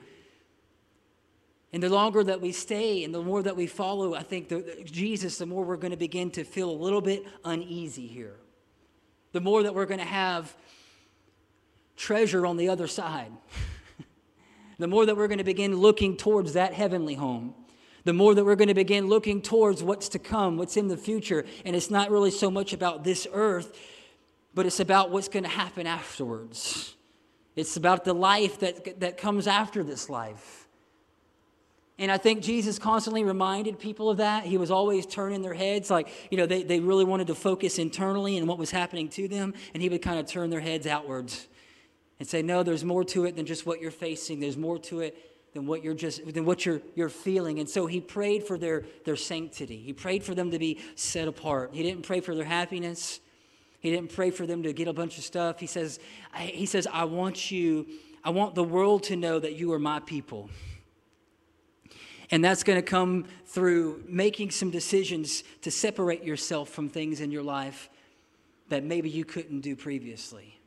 [1.74, 4.82] And the longer that we stay and the more that we follow, I think, the,
[4.84, 8.36] Jesus, the more we're going to begin to feel a little bit uneasy here.
[9.32, 10.56] The more that we're going to have
[11.96, 13.32] treasure on the other side.
[14.78, 17.54] the more that we're going to begin looking towards that heavenly home.
[18.04, 20.96] The more that we're going to begin looking towards what's to come, what's in the
[20.96, 21.44] future.
[21.64, 23.76] And it's not really so much about this earth,
[24.54, 26.94] but it's about what's going to happen afterwards.
[27.56, 30.68] It's about the life that, that comes after this life.
[31.98, 34.44] And I think Jesus constantly reminded people of that.
[34.44, 37.80] He was always turning their heads, like, you know, they, they really wanted to focus
[37.80, 39.52] internally and what was happening to them.
[39.74, 41.48] And he would kind of turn their heads outwards
[42.20, 44.38] and say, no, there's more to it than just what you're facing.
[44.38, 45.16] There's more to it
[45.58, 47.58] than what you're just than what you're you're feeling.
[47.58, 49.78] And so he prayed for their, their sanctity.
[49.78, 51.70] He prayed for them to be set apart.
[51.72, 53.18] He didn't pray for their happiness.
[53.80, 55.58] He didn't pray for them to get a bunch of stuff.
[55.58, 55.98] He says,
[56.36, 57.86] he says, I want you,
[58.22, 60.48] I want the world to know that you are my people.
[62.30, 67.32] And that's going to come through making some decisions to separate yourself from things in
[67.32, 67.90] your life
[68.68, 70.60] that maybe you couldn't do previously.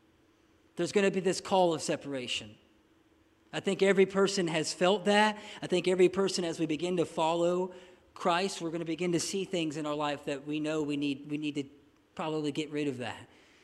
[0.75, 2.55] There's going to be this call of separation.
[3.53, 5.37] I think every person has felt that.
[5.61, 7.71] I think every person, as we begin to follow
[8.13, 10.97] Christ, we're going to begin to see things in our life that we know we
[10.97, 11.63] need, we need to
[12.15, 13.17] probably get rid of that.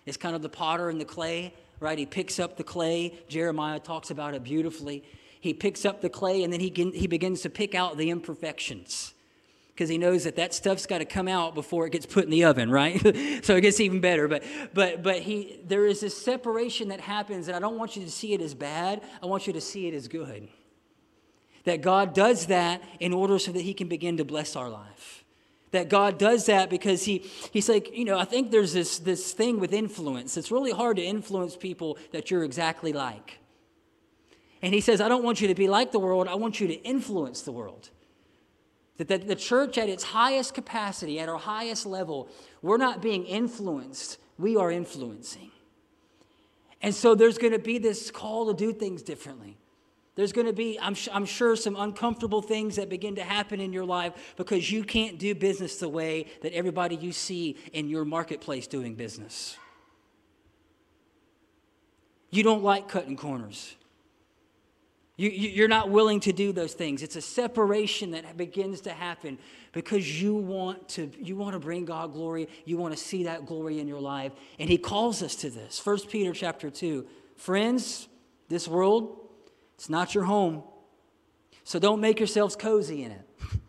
[0.06, 1.97] It's kind of the potter and the clay, right?
[1.97, 3.19] He picks up the clay.
[3.28, 5.04] Jeremiah talks about it beautifully
[5.39, 9.13] he picks up the clay and then he, he begins to pick out the imperfections
[9.77, 12.31] because he knows that that stuff's got to come out before it gets put in
[12.31, 12.99] the oven, right?
[13.43, 14.27] so it gets even better.
[14.27, 18.03] But but but he there is this separation that happens, and I don't want you
[18.03, 19.03] to see it as bad.
[19.21, 20.47] I want you to see it as good.
[21.65, 25.23] That God does that in order so that He can begin to bless our life.
[25.71, 27.19] That God does that because He
[27.51, 30.38] He's like, you know, I think there's this this thing with influence.
[30.38, 33.38] It's really hard to influence people that you're exactly like.
[34.63, 36.67] And he says, I don't want you to be like the world, I want you
[36.67, 37.91] to influence the world.
[38.98, 42.30] That, that the church at its highest capacity, at our highest level,
[42.62, 45.52] we're not being influenced, we are influencing.
[46.82, 49.58] And so there's going to be this call to do things differently.
[50.16, 53.72] There's going to be, I'm, I'm sure, some uncomfortable things that begin to happen in
[53.72, 58.04] your life because you can't do business the way that everybody you see in your
[58.04, 59.58] marketplace doing business.
[62.32, 63.76] You don't like cutting corners.
[65.18, 67.01] You, you're not willing to do those things.
[67.01, 69.39] It's a separation that begins to happen
[69.72, 72.47] because you want to, you want to bring God glory.
[72.65, 74.32] You want to see that glory in your life.
[74.59, 75.84] And he calls us to this.
[75.84, 77.05] 1 Peter chapter 2.
[77.36, 78.07] Friends,
[78.47, 79.28] this world,
[79.74, 80.61] it's not your home.
[81.63, 83.30] So don't make yourselves cozy in it.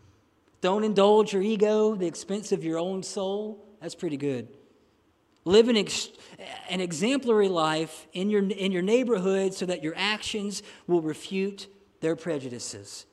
[0.61, 3.65] Don't indulge your ego, the expense of your own soul.
[3.79, 4.49] That's pretty good.
[5.49, 6.09] Live an, ex-
[6.69, 11.67] an exemplary life in your, in your neighborhood so that your actions will refute
[12.01, 13.07] their prejudices.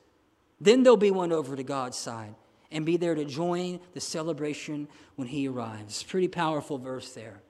[0.61, 2.35] Then they'll be won over to God's side
[2.71, 6.03] and be there to join the celebration when He arrives.
[6.03, 7.41] Pretty powerful verse there.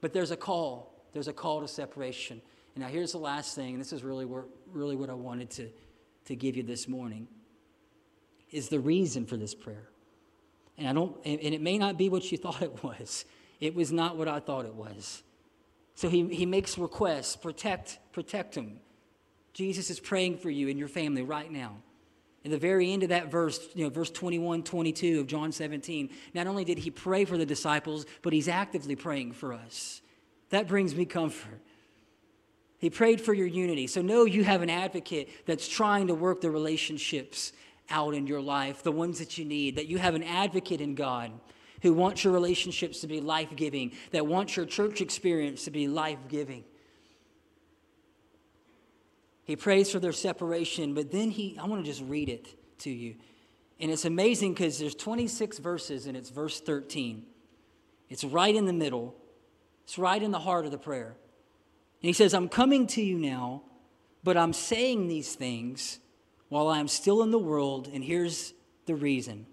[0.00, 0.92] But there's a call.
[1.12, 2.42] There's a call to separation.
[2.74, 5.48] And now here's the last thing, and this is really, where, really what I wanted
[5.50, 5.70] to,
[6.24, 7.28] to give you this morning,
[8.50, 9.90] is the reason for this prayer.
[10.76, 13.26] And I don't, and it may not be what you thought it was.
[13.60, 15.22] It was not what I thought it was.
[15.94, 18.80] So he, he makes requests protect, protect him.
[19.52, 21.76] Jesus is praying for you and your family right now.
[22.42, 26.10] In the very end of that verse, you know, verse 21, 22 of John 17,
[26.34, 30.02] not only did he pray for the disciples, but he's actively praying for us.
[30.50, 31.60] That brings me comfort.
[32.78, 33.86] He prayed for your unity.
[33.86, 37.52] So know you have an advocate that's trying to work the relationships
[37.88, 40.94] out in your life, the ones that you need, that you have an advocate in
[40.94, 41.32] God
[41.84, 45.86] who wants your relationships to be life giving, that wants your church experience to be
[45.86, 46.64] life giving.
[49.44, 52.48] He prays for their separation, but then he, I want to just read it
[52.80, 53.16] to you.
[53.78, 57.26] And it's amazing because there's 26 verses and it's verse 13.
[58.08, 59.14] It's right in the middle,
[59.84, 61.08] it's right in the heart of the prayer.
[61.08, 63.60] And he says, I'm coming to you now,
[64.22, 65.98] but I'm saying these things
[66.48, 68.54] while I am still in the world, and here's
[68.86, 69.44] the reason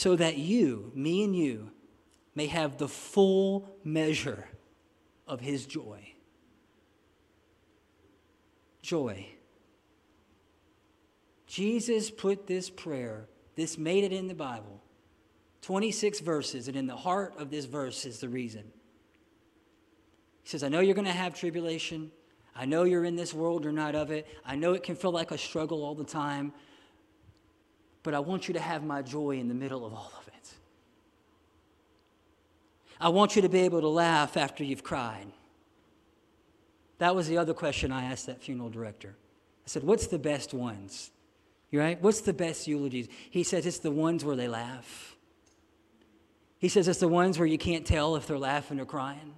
[0.00, 1.70] so that you, me and you,
[2.34, 4.48] may have the full measure
[5.26, 6.14] of his joy.
[8.80, 9.26] Joy.
[11.46, 13.26] Jesus put this prayer,
[13.56, 14.82] this made it in the Bible,
[15.60, 18.64] 26 verses, and in the heart of this verse is the reason.
[20.44, 22.10] He says, I know you're going to have tribulation.
[22.56, 24.26] I know you're in this world, you're not of it.
[24.46, 26.54] I know it can feel like a struggle all the time
[28.02, 30.54] but I want you to have my joy in the middle of all of it.
[33.00, 35.26] I want you to be able to laugh after you've cried.
[36.98, 39.14] That was the other question I asked that funeral director.
[39.64, 41.10] I said, What's the best ones?
[41.70, 42.00] You right?
[42.02, 43.08] What's the best eulogies?
[43.30, 45.16] He says it's the ones where they laugh.
[46.58, 49.34] He says it's the ones where you can't tell if they're laughing or crying.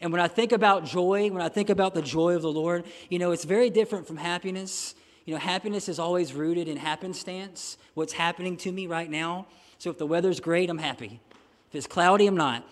[0.00, 2.86] And when I think about joy, when I think about the joy of the Lord,
[3.08, 4.94] you know, it's very different from happiness.
[5.24, 9.46] You know, happiness is always rooted in happenstance, what's happening to me right now.
[9.78, 11.20] So if the weather's great, I'm happy.
[11.68, 12.66] If it's cloudy, I'm not.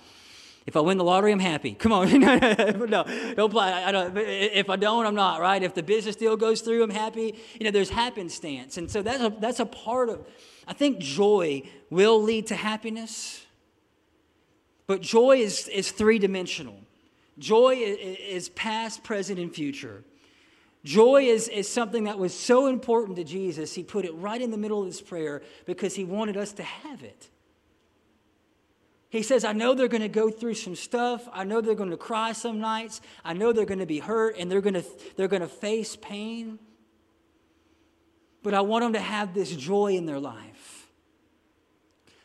[0.66, 1.72] If I win the lottery, I'm happy.
[1.72, 2.20] Come on.
[2.20, 3.72] no, don't play.
[3.72, 5.62] I don't, if I don't, I'm not, right?
[5.62, 7.38] If the business deal goes through, I'm happy.
[7.59, 8.76] You know, there's happenstance.
[8.76, 10.26] And so that's a, that's a part of,
[10.66, 13.46] I think joy will lead to happiness.
[14.86, 16.76] But joy is, is three dimensional.
[17.38, 20.05] Joy is past, present, and future.
[20.85, 24.51] Joy is, is something that was so important to Jesus, he put it right in
[24.51, 27.29] the middle of his prayer because he wanted us to have it.
[29.11, 31.26] He says, I know they're going to go through some stuff.
[31.33, 33.01] I know they're going to cry some nights.
[33.24, 34.85] I know they're going to be hurt and they're going to,
[35.16, 36.59] they're going to face pain.
[38.43, 40.91] But I want them to have this joy in their life.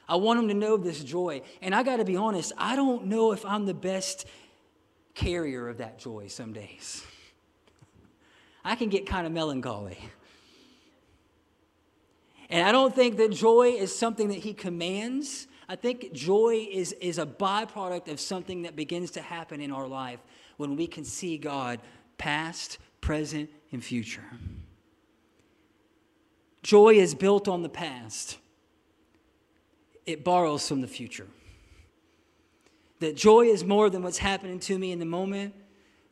[0.09, 1.41] I want them to know this joy.
[1.61, 4.27] And I got to be honest, I don't know if I'm the best
[5.15, 7.03] carrier of that joy some days.
[8.63, 9.97] I can get kind of melancholy.
[12.49, 15.47] And I don't think that joy is something that he commands.
[15.67, 19.87] I think joy is, is a byproduct of something that begins to happen in our
[19.87, 20.19] life
[20.57, 21.79] when we can see God
[22.17, 24.23] past, present, and future.
[26.61, 28.37] Joy is built on the past,
[30.05, 31.27] it borrows from the future.
[32.99, 35.53] That joy is more than what's happening to me in the moment,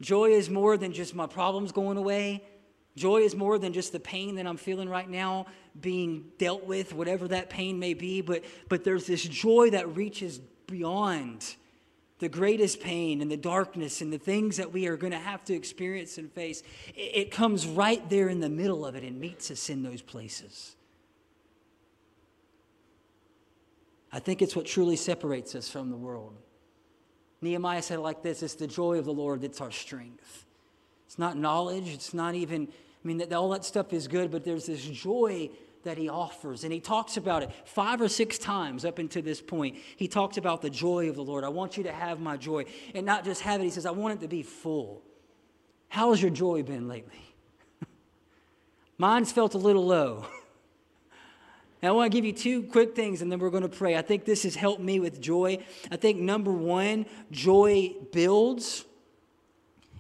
[0.02, 2.44] Joy is more than just my problems going away.
[2.98, 5.46] Joy is more than just the pain that I'm feeling right now
[5.80, 8.22] being dealt with, whatever that pain may be.
[8.22, 11.56] But, but there's this joy that reaches beyond
[12.20, 15.44] the greatest pain and the darkness and the things that we are going to have
[15.46, 16.62] to experience and face.
[16.96, 20.76] It, comes right there in the middle of it and meets us in those places.
[24.12, 26.36] I think it's what truly separates us from the world.
[27.42, 30.46] Nehemiah said like this It's the joy of the Lord that's our strength.
[31.08, 32.68] It's not knowledge, it's not even,
[33.04, 35.50] I mean, all that stuff is good, but there's this joy
[35.84, 36.64] that he offers.
[36.64, 39.78] And he talks about it five or six times up until this point.
[39.98, 41.44] He talks about the joy of the Lord.
[41.44, 42.66] I want you to have my joy.
[42.94, 45.02] And not just have it, he says, I want it to be full.
[45.90, 47.36] How has your joy been lately?
[48.98, 50.26] Mine's felt a little low.
[51.82, 53.98] And I want to give you two quick things and then we're going to pray.
[53.98, 55.60] I think this has helped me with joy.
[55.90, 58.86] I think number one, joy builds,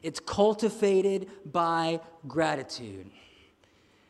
[0.03, 3.09] it's cultivated by gratitude.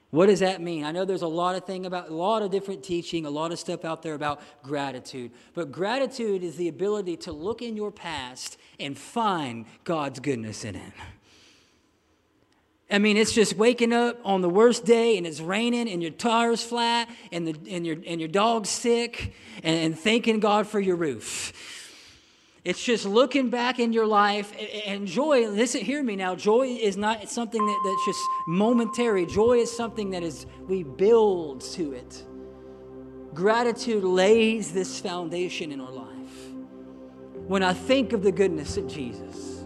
[0.09, 0.83] What does that mean?
[0.83, 3.53] I know there's a lot of thing about a lot of different teaching, a lot
[3.53, 5.31] of stuff out there about gratitude.
[5.53, 10.75] But gratitude is the ability to look in your past and find God's goodness in
[10.75, 10.91] it.
[12.91, 16.11] I mean, it's just waking up on the worst day and it's raining and your
[16.11, 19.33] tire's flat and, the, and, your, and your dog's sick
[19.63, 21.53] and, and thanking God for your roof.
[22.65, 24.53] It's just looking back in your life
[24.85, 25.47] and joy.
[25.47, 26.35] Listen, hear me now.
[26.35, 29.25] Joy is not something that, that's just momentary.
[29.25, 32.23] Joy is something that is we build to it.
[33.33, 36.07] Gratitude lays this foundation in our life.
[37.47, 39.63] When I think of the goodness of Jesus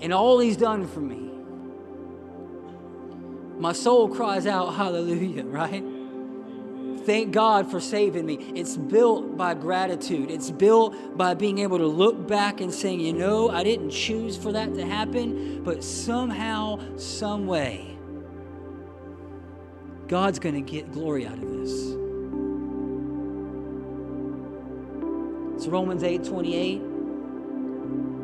[0.00, 1.35] and all He's done for me,
[3.58, 5.84] my soul cries out, Hallelujah, right?
[7.06, 8.34] Thank God for saving me.
[8.56, 10.28] It's built by gratitude.
[10.28, 14.36] It's built by being able to look back and saying, you know, I didn't choose
[14.36, 17.96] for that to happen, but somehow, some way,
[20.08, 21.70] God's going to get glory out of this.
[25.54, 26.82] It's Romans 8 28.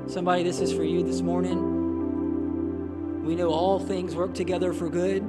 [0.09, 1.72] Somebody, this is for you this morning.
[3.23, 5.23] We know all things work together for good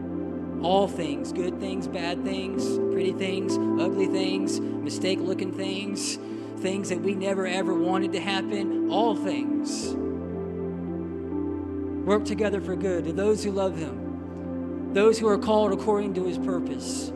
[0.64, 6.18] all things good things, bad things, pretty things, ugly things, mistake looking things,
[6.60, 9.94] things that we never ever wanted to happen, all things
[12.06, 16.26] work together for good to those who love Him, those who are called according to
[16.26, 17.12] His purpose.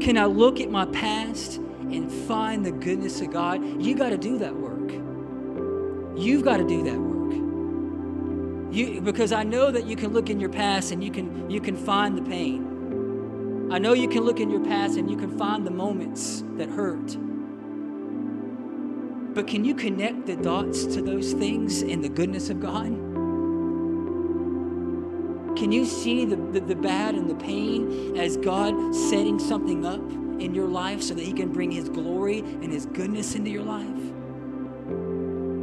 [0.00, 3.82] Can I look at my past and find the goodness of God?
[3.82, 4.92] You got to do that work.
[6.18, 7.09] You've got to do that work.
[8.70, 11.60] You, because I know that you can look in your past and you can, you
[11.60, 13.68] can find the pain.
[13.72, 16.68] I know you can look in your past and you can find the moments that
[16.68, 17.16] hurt.
[19.34, 22.88] But can you connect the dots to those things in the goodness of God?
[25.56, 30.00] Can you see the, the, the, bad and the pain as God setting something up
[30.40, 33.64] in your life so that He can bring His glory and His goodness into your
[33.64, 34.19] life?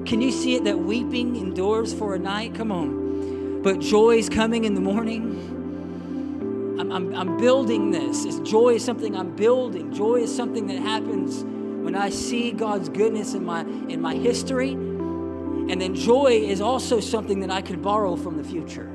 [0.07, 2.55] Can you see it that weeping endures for a night?
[2.55, 3.61] Come on.
[3.61, 6.77] But joy is coming in the morning.
[6.79, 8.23] I'm, I'm, I'm building this.
[8.23, 9.93] It's, joy is something I'm building.
[9.93, 14.71] Joy is something that happens when I see God's goodness in my, in my history.
[14.71, 18.89] And then joy is also something that I can borrow from the future.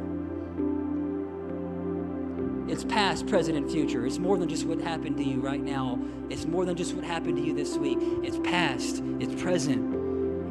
[2.72, 4.06] It's past, present, and future.
[4.06, 5.98] It's more than just what happened to you right now.
[6.30, 7.98] It's more than just what happened to you this week.
[8.22, 9.91] It's past, it's present,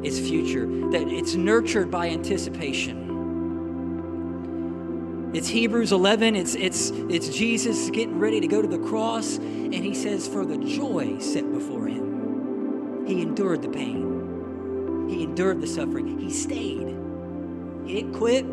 [0.02, 3.02] its future, that it's nurtured by anticipation.
[5.34, 9.74] It's Hebrews 11, it's, it's, it's Jesus getting ready to go to the cross, and
[9.74, 15.66] he says, For the joy set before him, he endured the pain, he endured the
[15.66, 16.98] suffering, he stayed.
[17.86, 18.44] He didn't quit,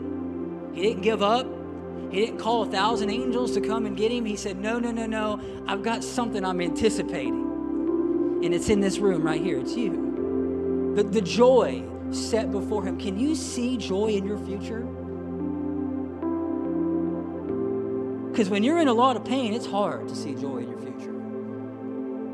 [0.73, 1.45] he didn't give up,
[2.11, 4.25] he didn't call a thousand angels to come and get him.
[4.25, 8.41] He said, No, no, no, no, I've got something I'm anticipating.
[8.43, 10.08] And it's in this room right here, it's you
[11.03, 12.99] the, the joy set before him.
[12.99, 14.81] Can you see joy in your future?
[18.29, 20.79] Because when you're in a lot of pain, it's hard to see joy in your
[20.79, 21.13] future.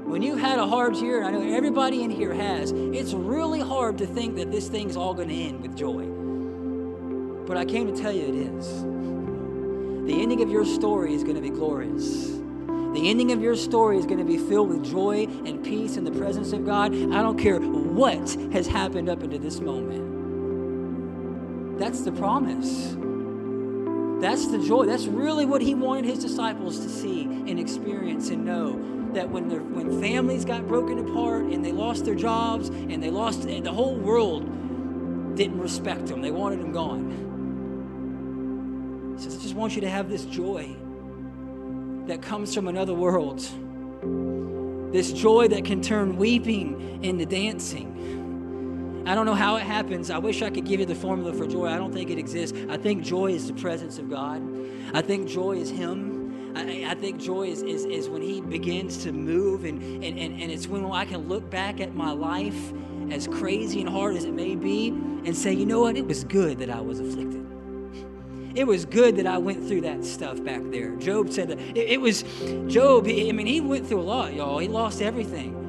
[0.09, 3.59] When you've had a hard year, and I know everybody in here has, it's really
[3.59, 6.05] hard to think that this thing's all going to end with joy.
[7.47, 8.82] But I came to tell you it is.
[10.05, 12.39] The ending of your story is going to be glorious.
[12.96, 16.06] The ending of your story is going to be filled with joy and peace in
[16.06, 16.93] the presence of God.
[16.93, 20.06] I don't care what has happened up into this moment.
[21.78, 22.96] That's the promise.
[24.22, 24.86] That's the joy.
[24.86, 28.80] That's really what he wanted his disciples to see and experience and know
[29.12, 33.10] that when their, when families got broken apart and they lost their jobs and they
[33.10, 34.46] lost the whole world
[35.36, 36.22] didn't respect them.
[36.22, 37.12] They wanted them gone.
[39.18, 40.78] He says, I just want you to have this joy
[42.08, 43.39] that comes from another world.
[44.93, 49.03] This joy that can turn weeping into dancing.
[49.08, 50.10] I don't know how it happens.
[50.10, 51.68] I wish I could give you the formula for joy.
[51.68, 52.58] I don't think it exists.
[52.70, 54.41] I think joy is the presence of God.
[54.93, 56.53] I think joy is Him.
[56.56, 60.41] I, I think joy is, is, is when He begins to move, and, and, and,
[60.41, 62.74] and it's when I can look back at my life,
[63.12, 65.97] as crazy and hard as it may be, and say, you know what?
[65.97, 67.45] It was good that I was afflicted.
[68.56, 70.95] It was good that I went through that stuff back there.
[70.95, 71.60] Job said that.
[71.60, 72.24] It, it was,
[72.68, 74.60] Job, I mean, he went through a lot, y'all.
[74.60, 75.62] He lost everything.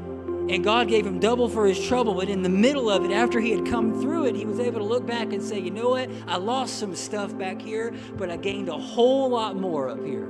[0.49, 2.15] And God gave him double for his trouble.
[2.15, 4.79] But in the middle of it, after he had come through it, he was able
[4.79, 6.09] to look back and say, you know what?
[6.29, 10.29] I lost some stuff back here, but I gained a whole lot more up here.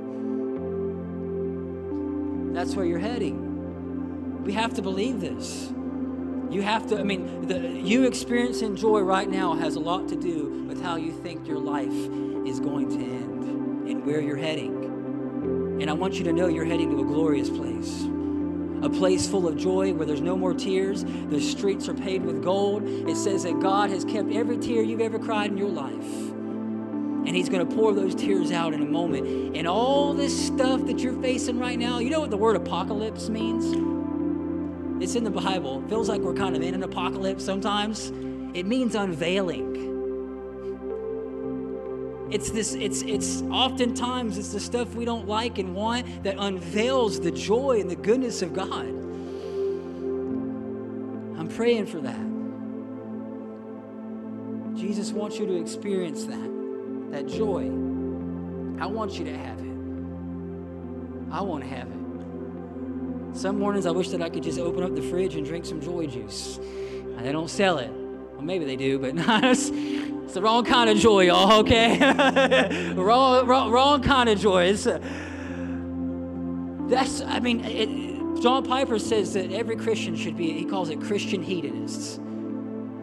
[2.53, 4.43] That's where you're heading.
[4.43, 5.71] We have to believe this.
[6.49, 10.15] You have to, I mean, the, you experiencing joy right now has a lot to
[10.15, 11.91] do with how you think your life
[12.47, 13.43] is going to end
[13.89, 14.85] and where you're heading.
[15.81, 18.05] And I want you to know you're heading to a glorious place.
[18.81, 21.03] A place full of joy where there's no more tears.
[21.29, 22.83] The streets are paved with gold.
[22.85, 25.93] It says that God has kept every tear you've ever cried in your life.
[25.93, 29.57] And He's going to pour those tears out in a moment.
[29.57, 33.27] And all this stuff that you're facing right now, you know what the word apocalypse
[33.27, 33.96] means?
[34.99, 35.83] It's in the Bible.
[35.83, 38.11] It feels like we're kind of in an apocalypse sometimes.
[38.53, 39.77] It means unveiling.
[42.29, 47.21] It's this, it's it's oftentimes it's the stuff we don't like and want that unveils
[47.21, 48.85] the joy and the goodness of God.
[51.39, 52.27] I'm praying for that.
[54.77, 57.67] Jesus wants you to experience that, that joy.
[58.79, 61.31] I want you to have it.
[61.31, 61.96] I want to have it.
[63.37, 65.79] Some mornings I wish that I could just open up the fridge and drink some
[65.79, 66.59] joy juice.
[67.19, 67.91] They don't sell it.
[67.91, 69.13] Well, maybe they do, but
[69.43, 72.93] it's, it's the wrong kind of joy, y'all, okay?
[72.95, 74.63] wrong, wrong, wrong kind of joy.
[74.63, 74.97] It's, uh,
[76.89, 80.99] that's, I mean, it, John Piper says that every Christian should be, he calls it
[80.99, 82.19] Christian hedonists,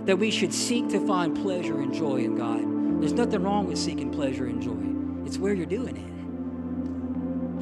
[0.05, 3.01] that we should seek to find pleasure and joy in God.
[3.01, 6.14] There's nothing wrong with seeking pleasure and joy, it's where you're doing it.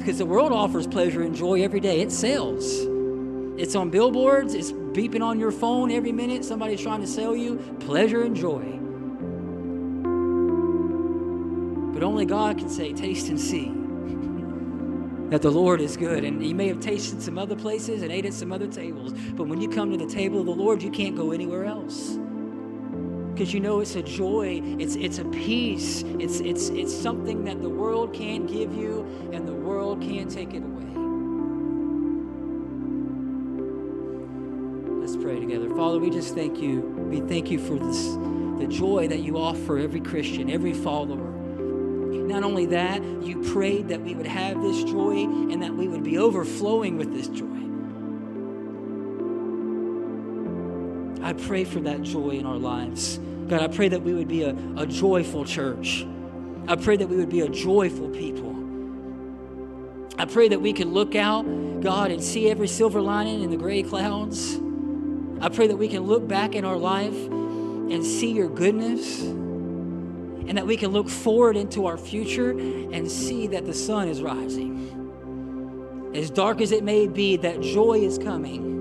[0.03, 2.01] Because the world offers pleasure and joy every day.
[2.01, 2.65] It sells.
[3.57, 6.43] It's on billboards, it's beeping on your phone every minute.
[6.43, 8.63] Somebody's trying to sell you pleasure and joy.
[11.93, 13.67] But only God can say, Taste and see
[15.29, 16.25] that the Lord is good.
[16.25, 19.13] And you may have tasted some other places and ate at some other tables.
[19.13, 22.17] But when you come to the table of the Lord, you can't go anywhere else
[23.33, 27.61] because you know it's a joy it's it's a peace it's it's it's something that
[27.61, 30.83] the world can't give you and the world can't take it away.
[35.01, 35.69] Let's pray together.
[35.75, 36.81] Father we just thank you.
[36.81, 38.13] We thank you for this
[38.59, 41.31] the joy that you offer every christian every follower.
[42.27, 46.03] Not only that you prayed that we would have this joy and that we would
[46.03, 47.62] be overflowing with this joy
[51.23, 53.17] I pray for that joy in our lives.
[53.47, 56.05] God, I pray that we would be a, a joyful church.
[56.67, 58.51] I pray that we would be a joyful people.
[60.17, 61.43] I pray that we can look out,
[61.81, 64.59] God, and see every silver lining in the gray clouds.
[65.39, 70.57] I pray that we can look back in our life and see your goodness, and
[70.57, 76.11] that we can look forward into our future and see that the sun is rising.
[76.13, 78.73] As dark as it may be, that joy is coming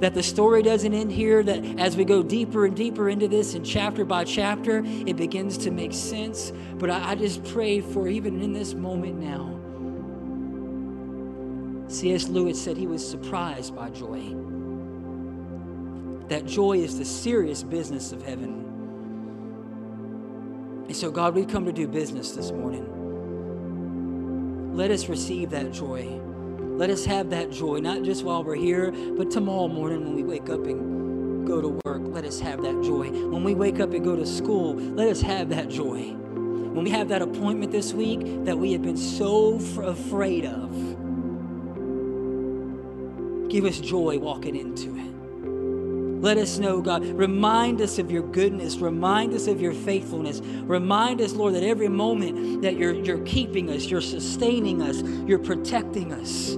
[0.00, 3.54] that the story doesn't end here, that as we go deeper and deeper into this
[3.54, 6.52] and chapter by chapter, it begins to make sense.
[6.74, 9.58] But I, I just pray for even in this moment now.
[11.88, 12.28] C.S.
[12.28, 14.34] Lewis said he was surprised by joy.
[16.28, 18.64] That joy is the serious business of heaven.
[20.86, 22.86] And so, God, we've come to do business this morning.
[24.74, 26.20] Let us receive that joy.
[26.80, 30.22] Let us have that joy, not just while we're here, but tomorrow morning when we
[30.22, 32.00] wake up and go to work.
[32.06, 33.10] Let us have that joy.
[33.10, 36.14] When we wake up and go to school, let us have that joy.
[36.14, 40.70] When we have that appointment this week that we have been so afraid of,
[43.50, 46.22] give us joy walking into it.
[46.22, 47.04] Let us know, God.
[47.04, 48.78] Remind us of your goodness.
[48.78, 50.40] Remind us of your faithfulness.
[50.40, 55.38] Remind us, Lord, that every moment that you're, you're keeping us, you're sustaining us, you're
[55.38, 56.56] protecting us.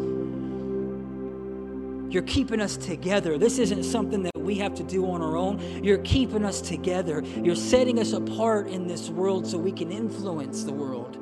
[2.12, 3.38] You're keeping us together.
[3.38, 5.82] This isn't something that we have to do on our own.
[5.82, 7.22] You're keeping us together.
[7.42, 11.16] You're setting us apart in this world so we can influence the world.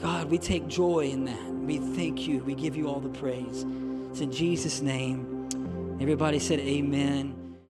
[0.00, 1.48] God, we take joy in that.
[1.48, 2.40] We thank you.
[2.40, 3.64] We give you all the praise.
[4.10, 5.48] It's in Jesus' name.
[6.00, 7.43] Everybody said, Amen.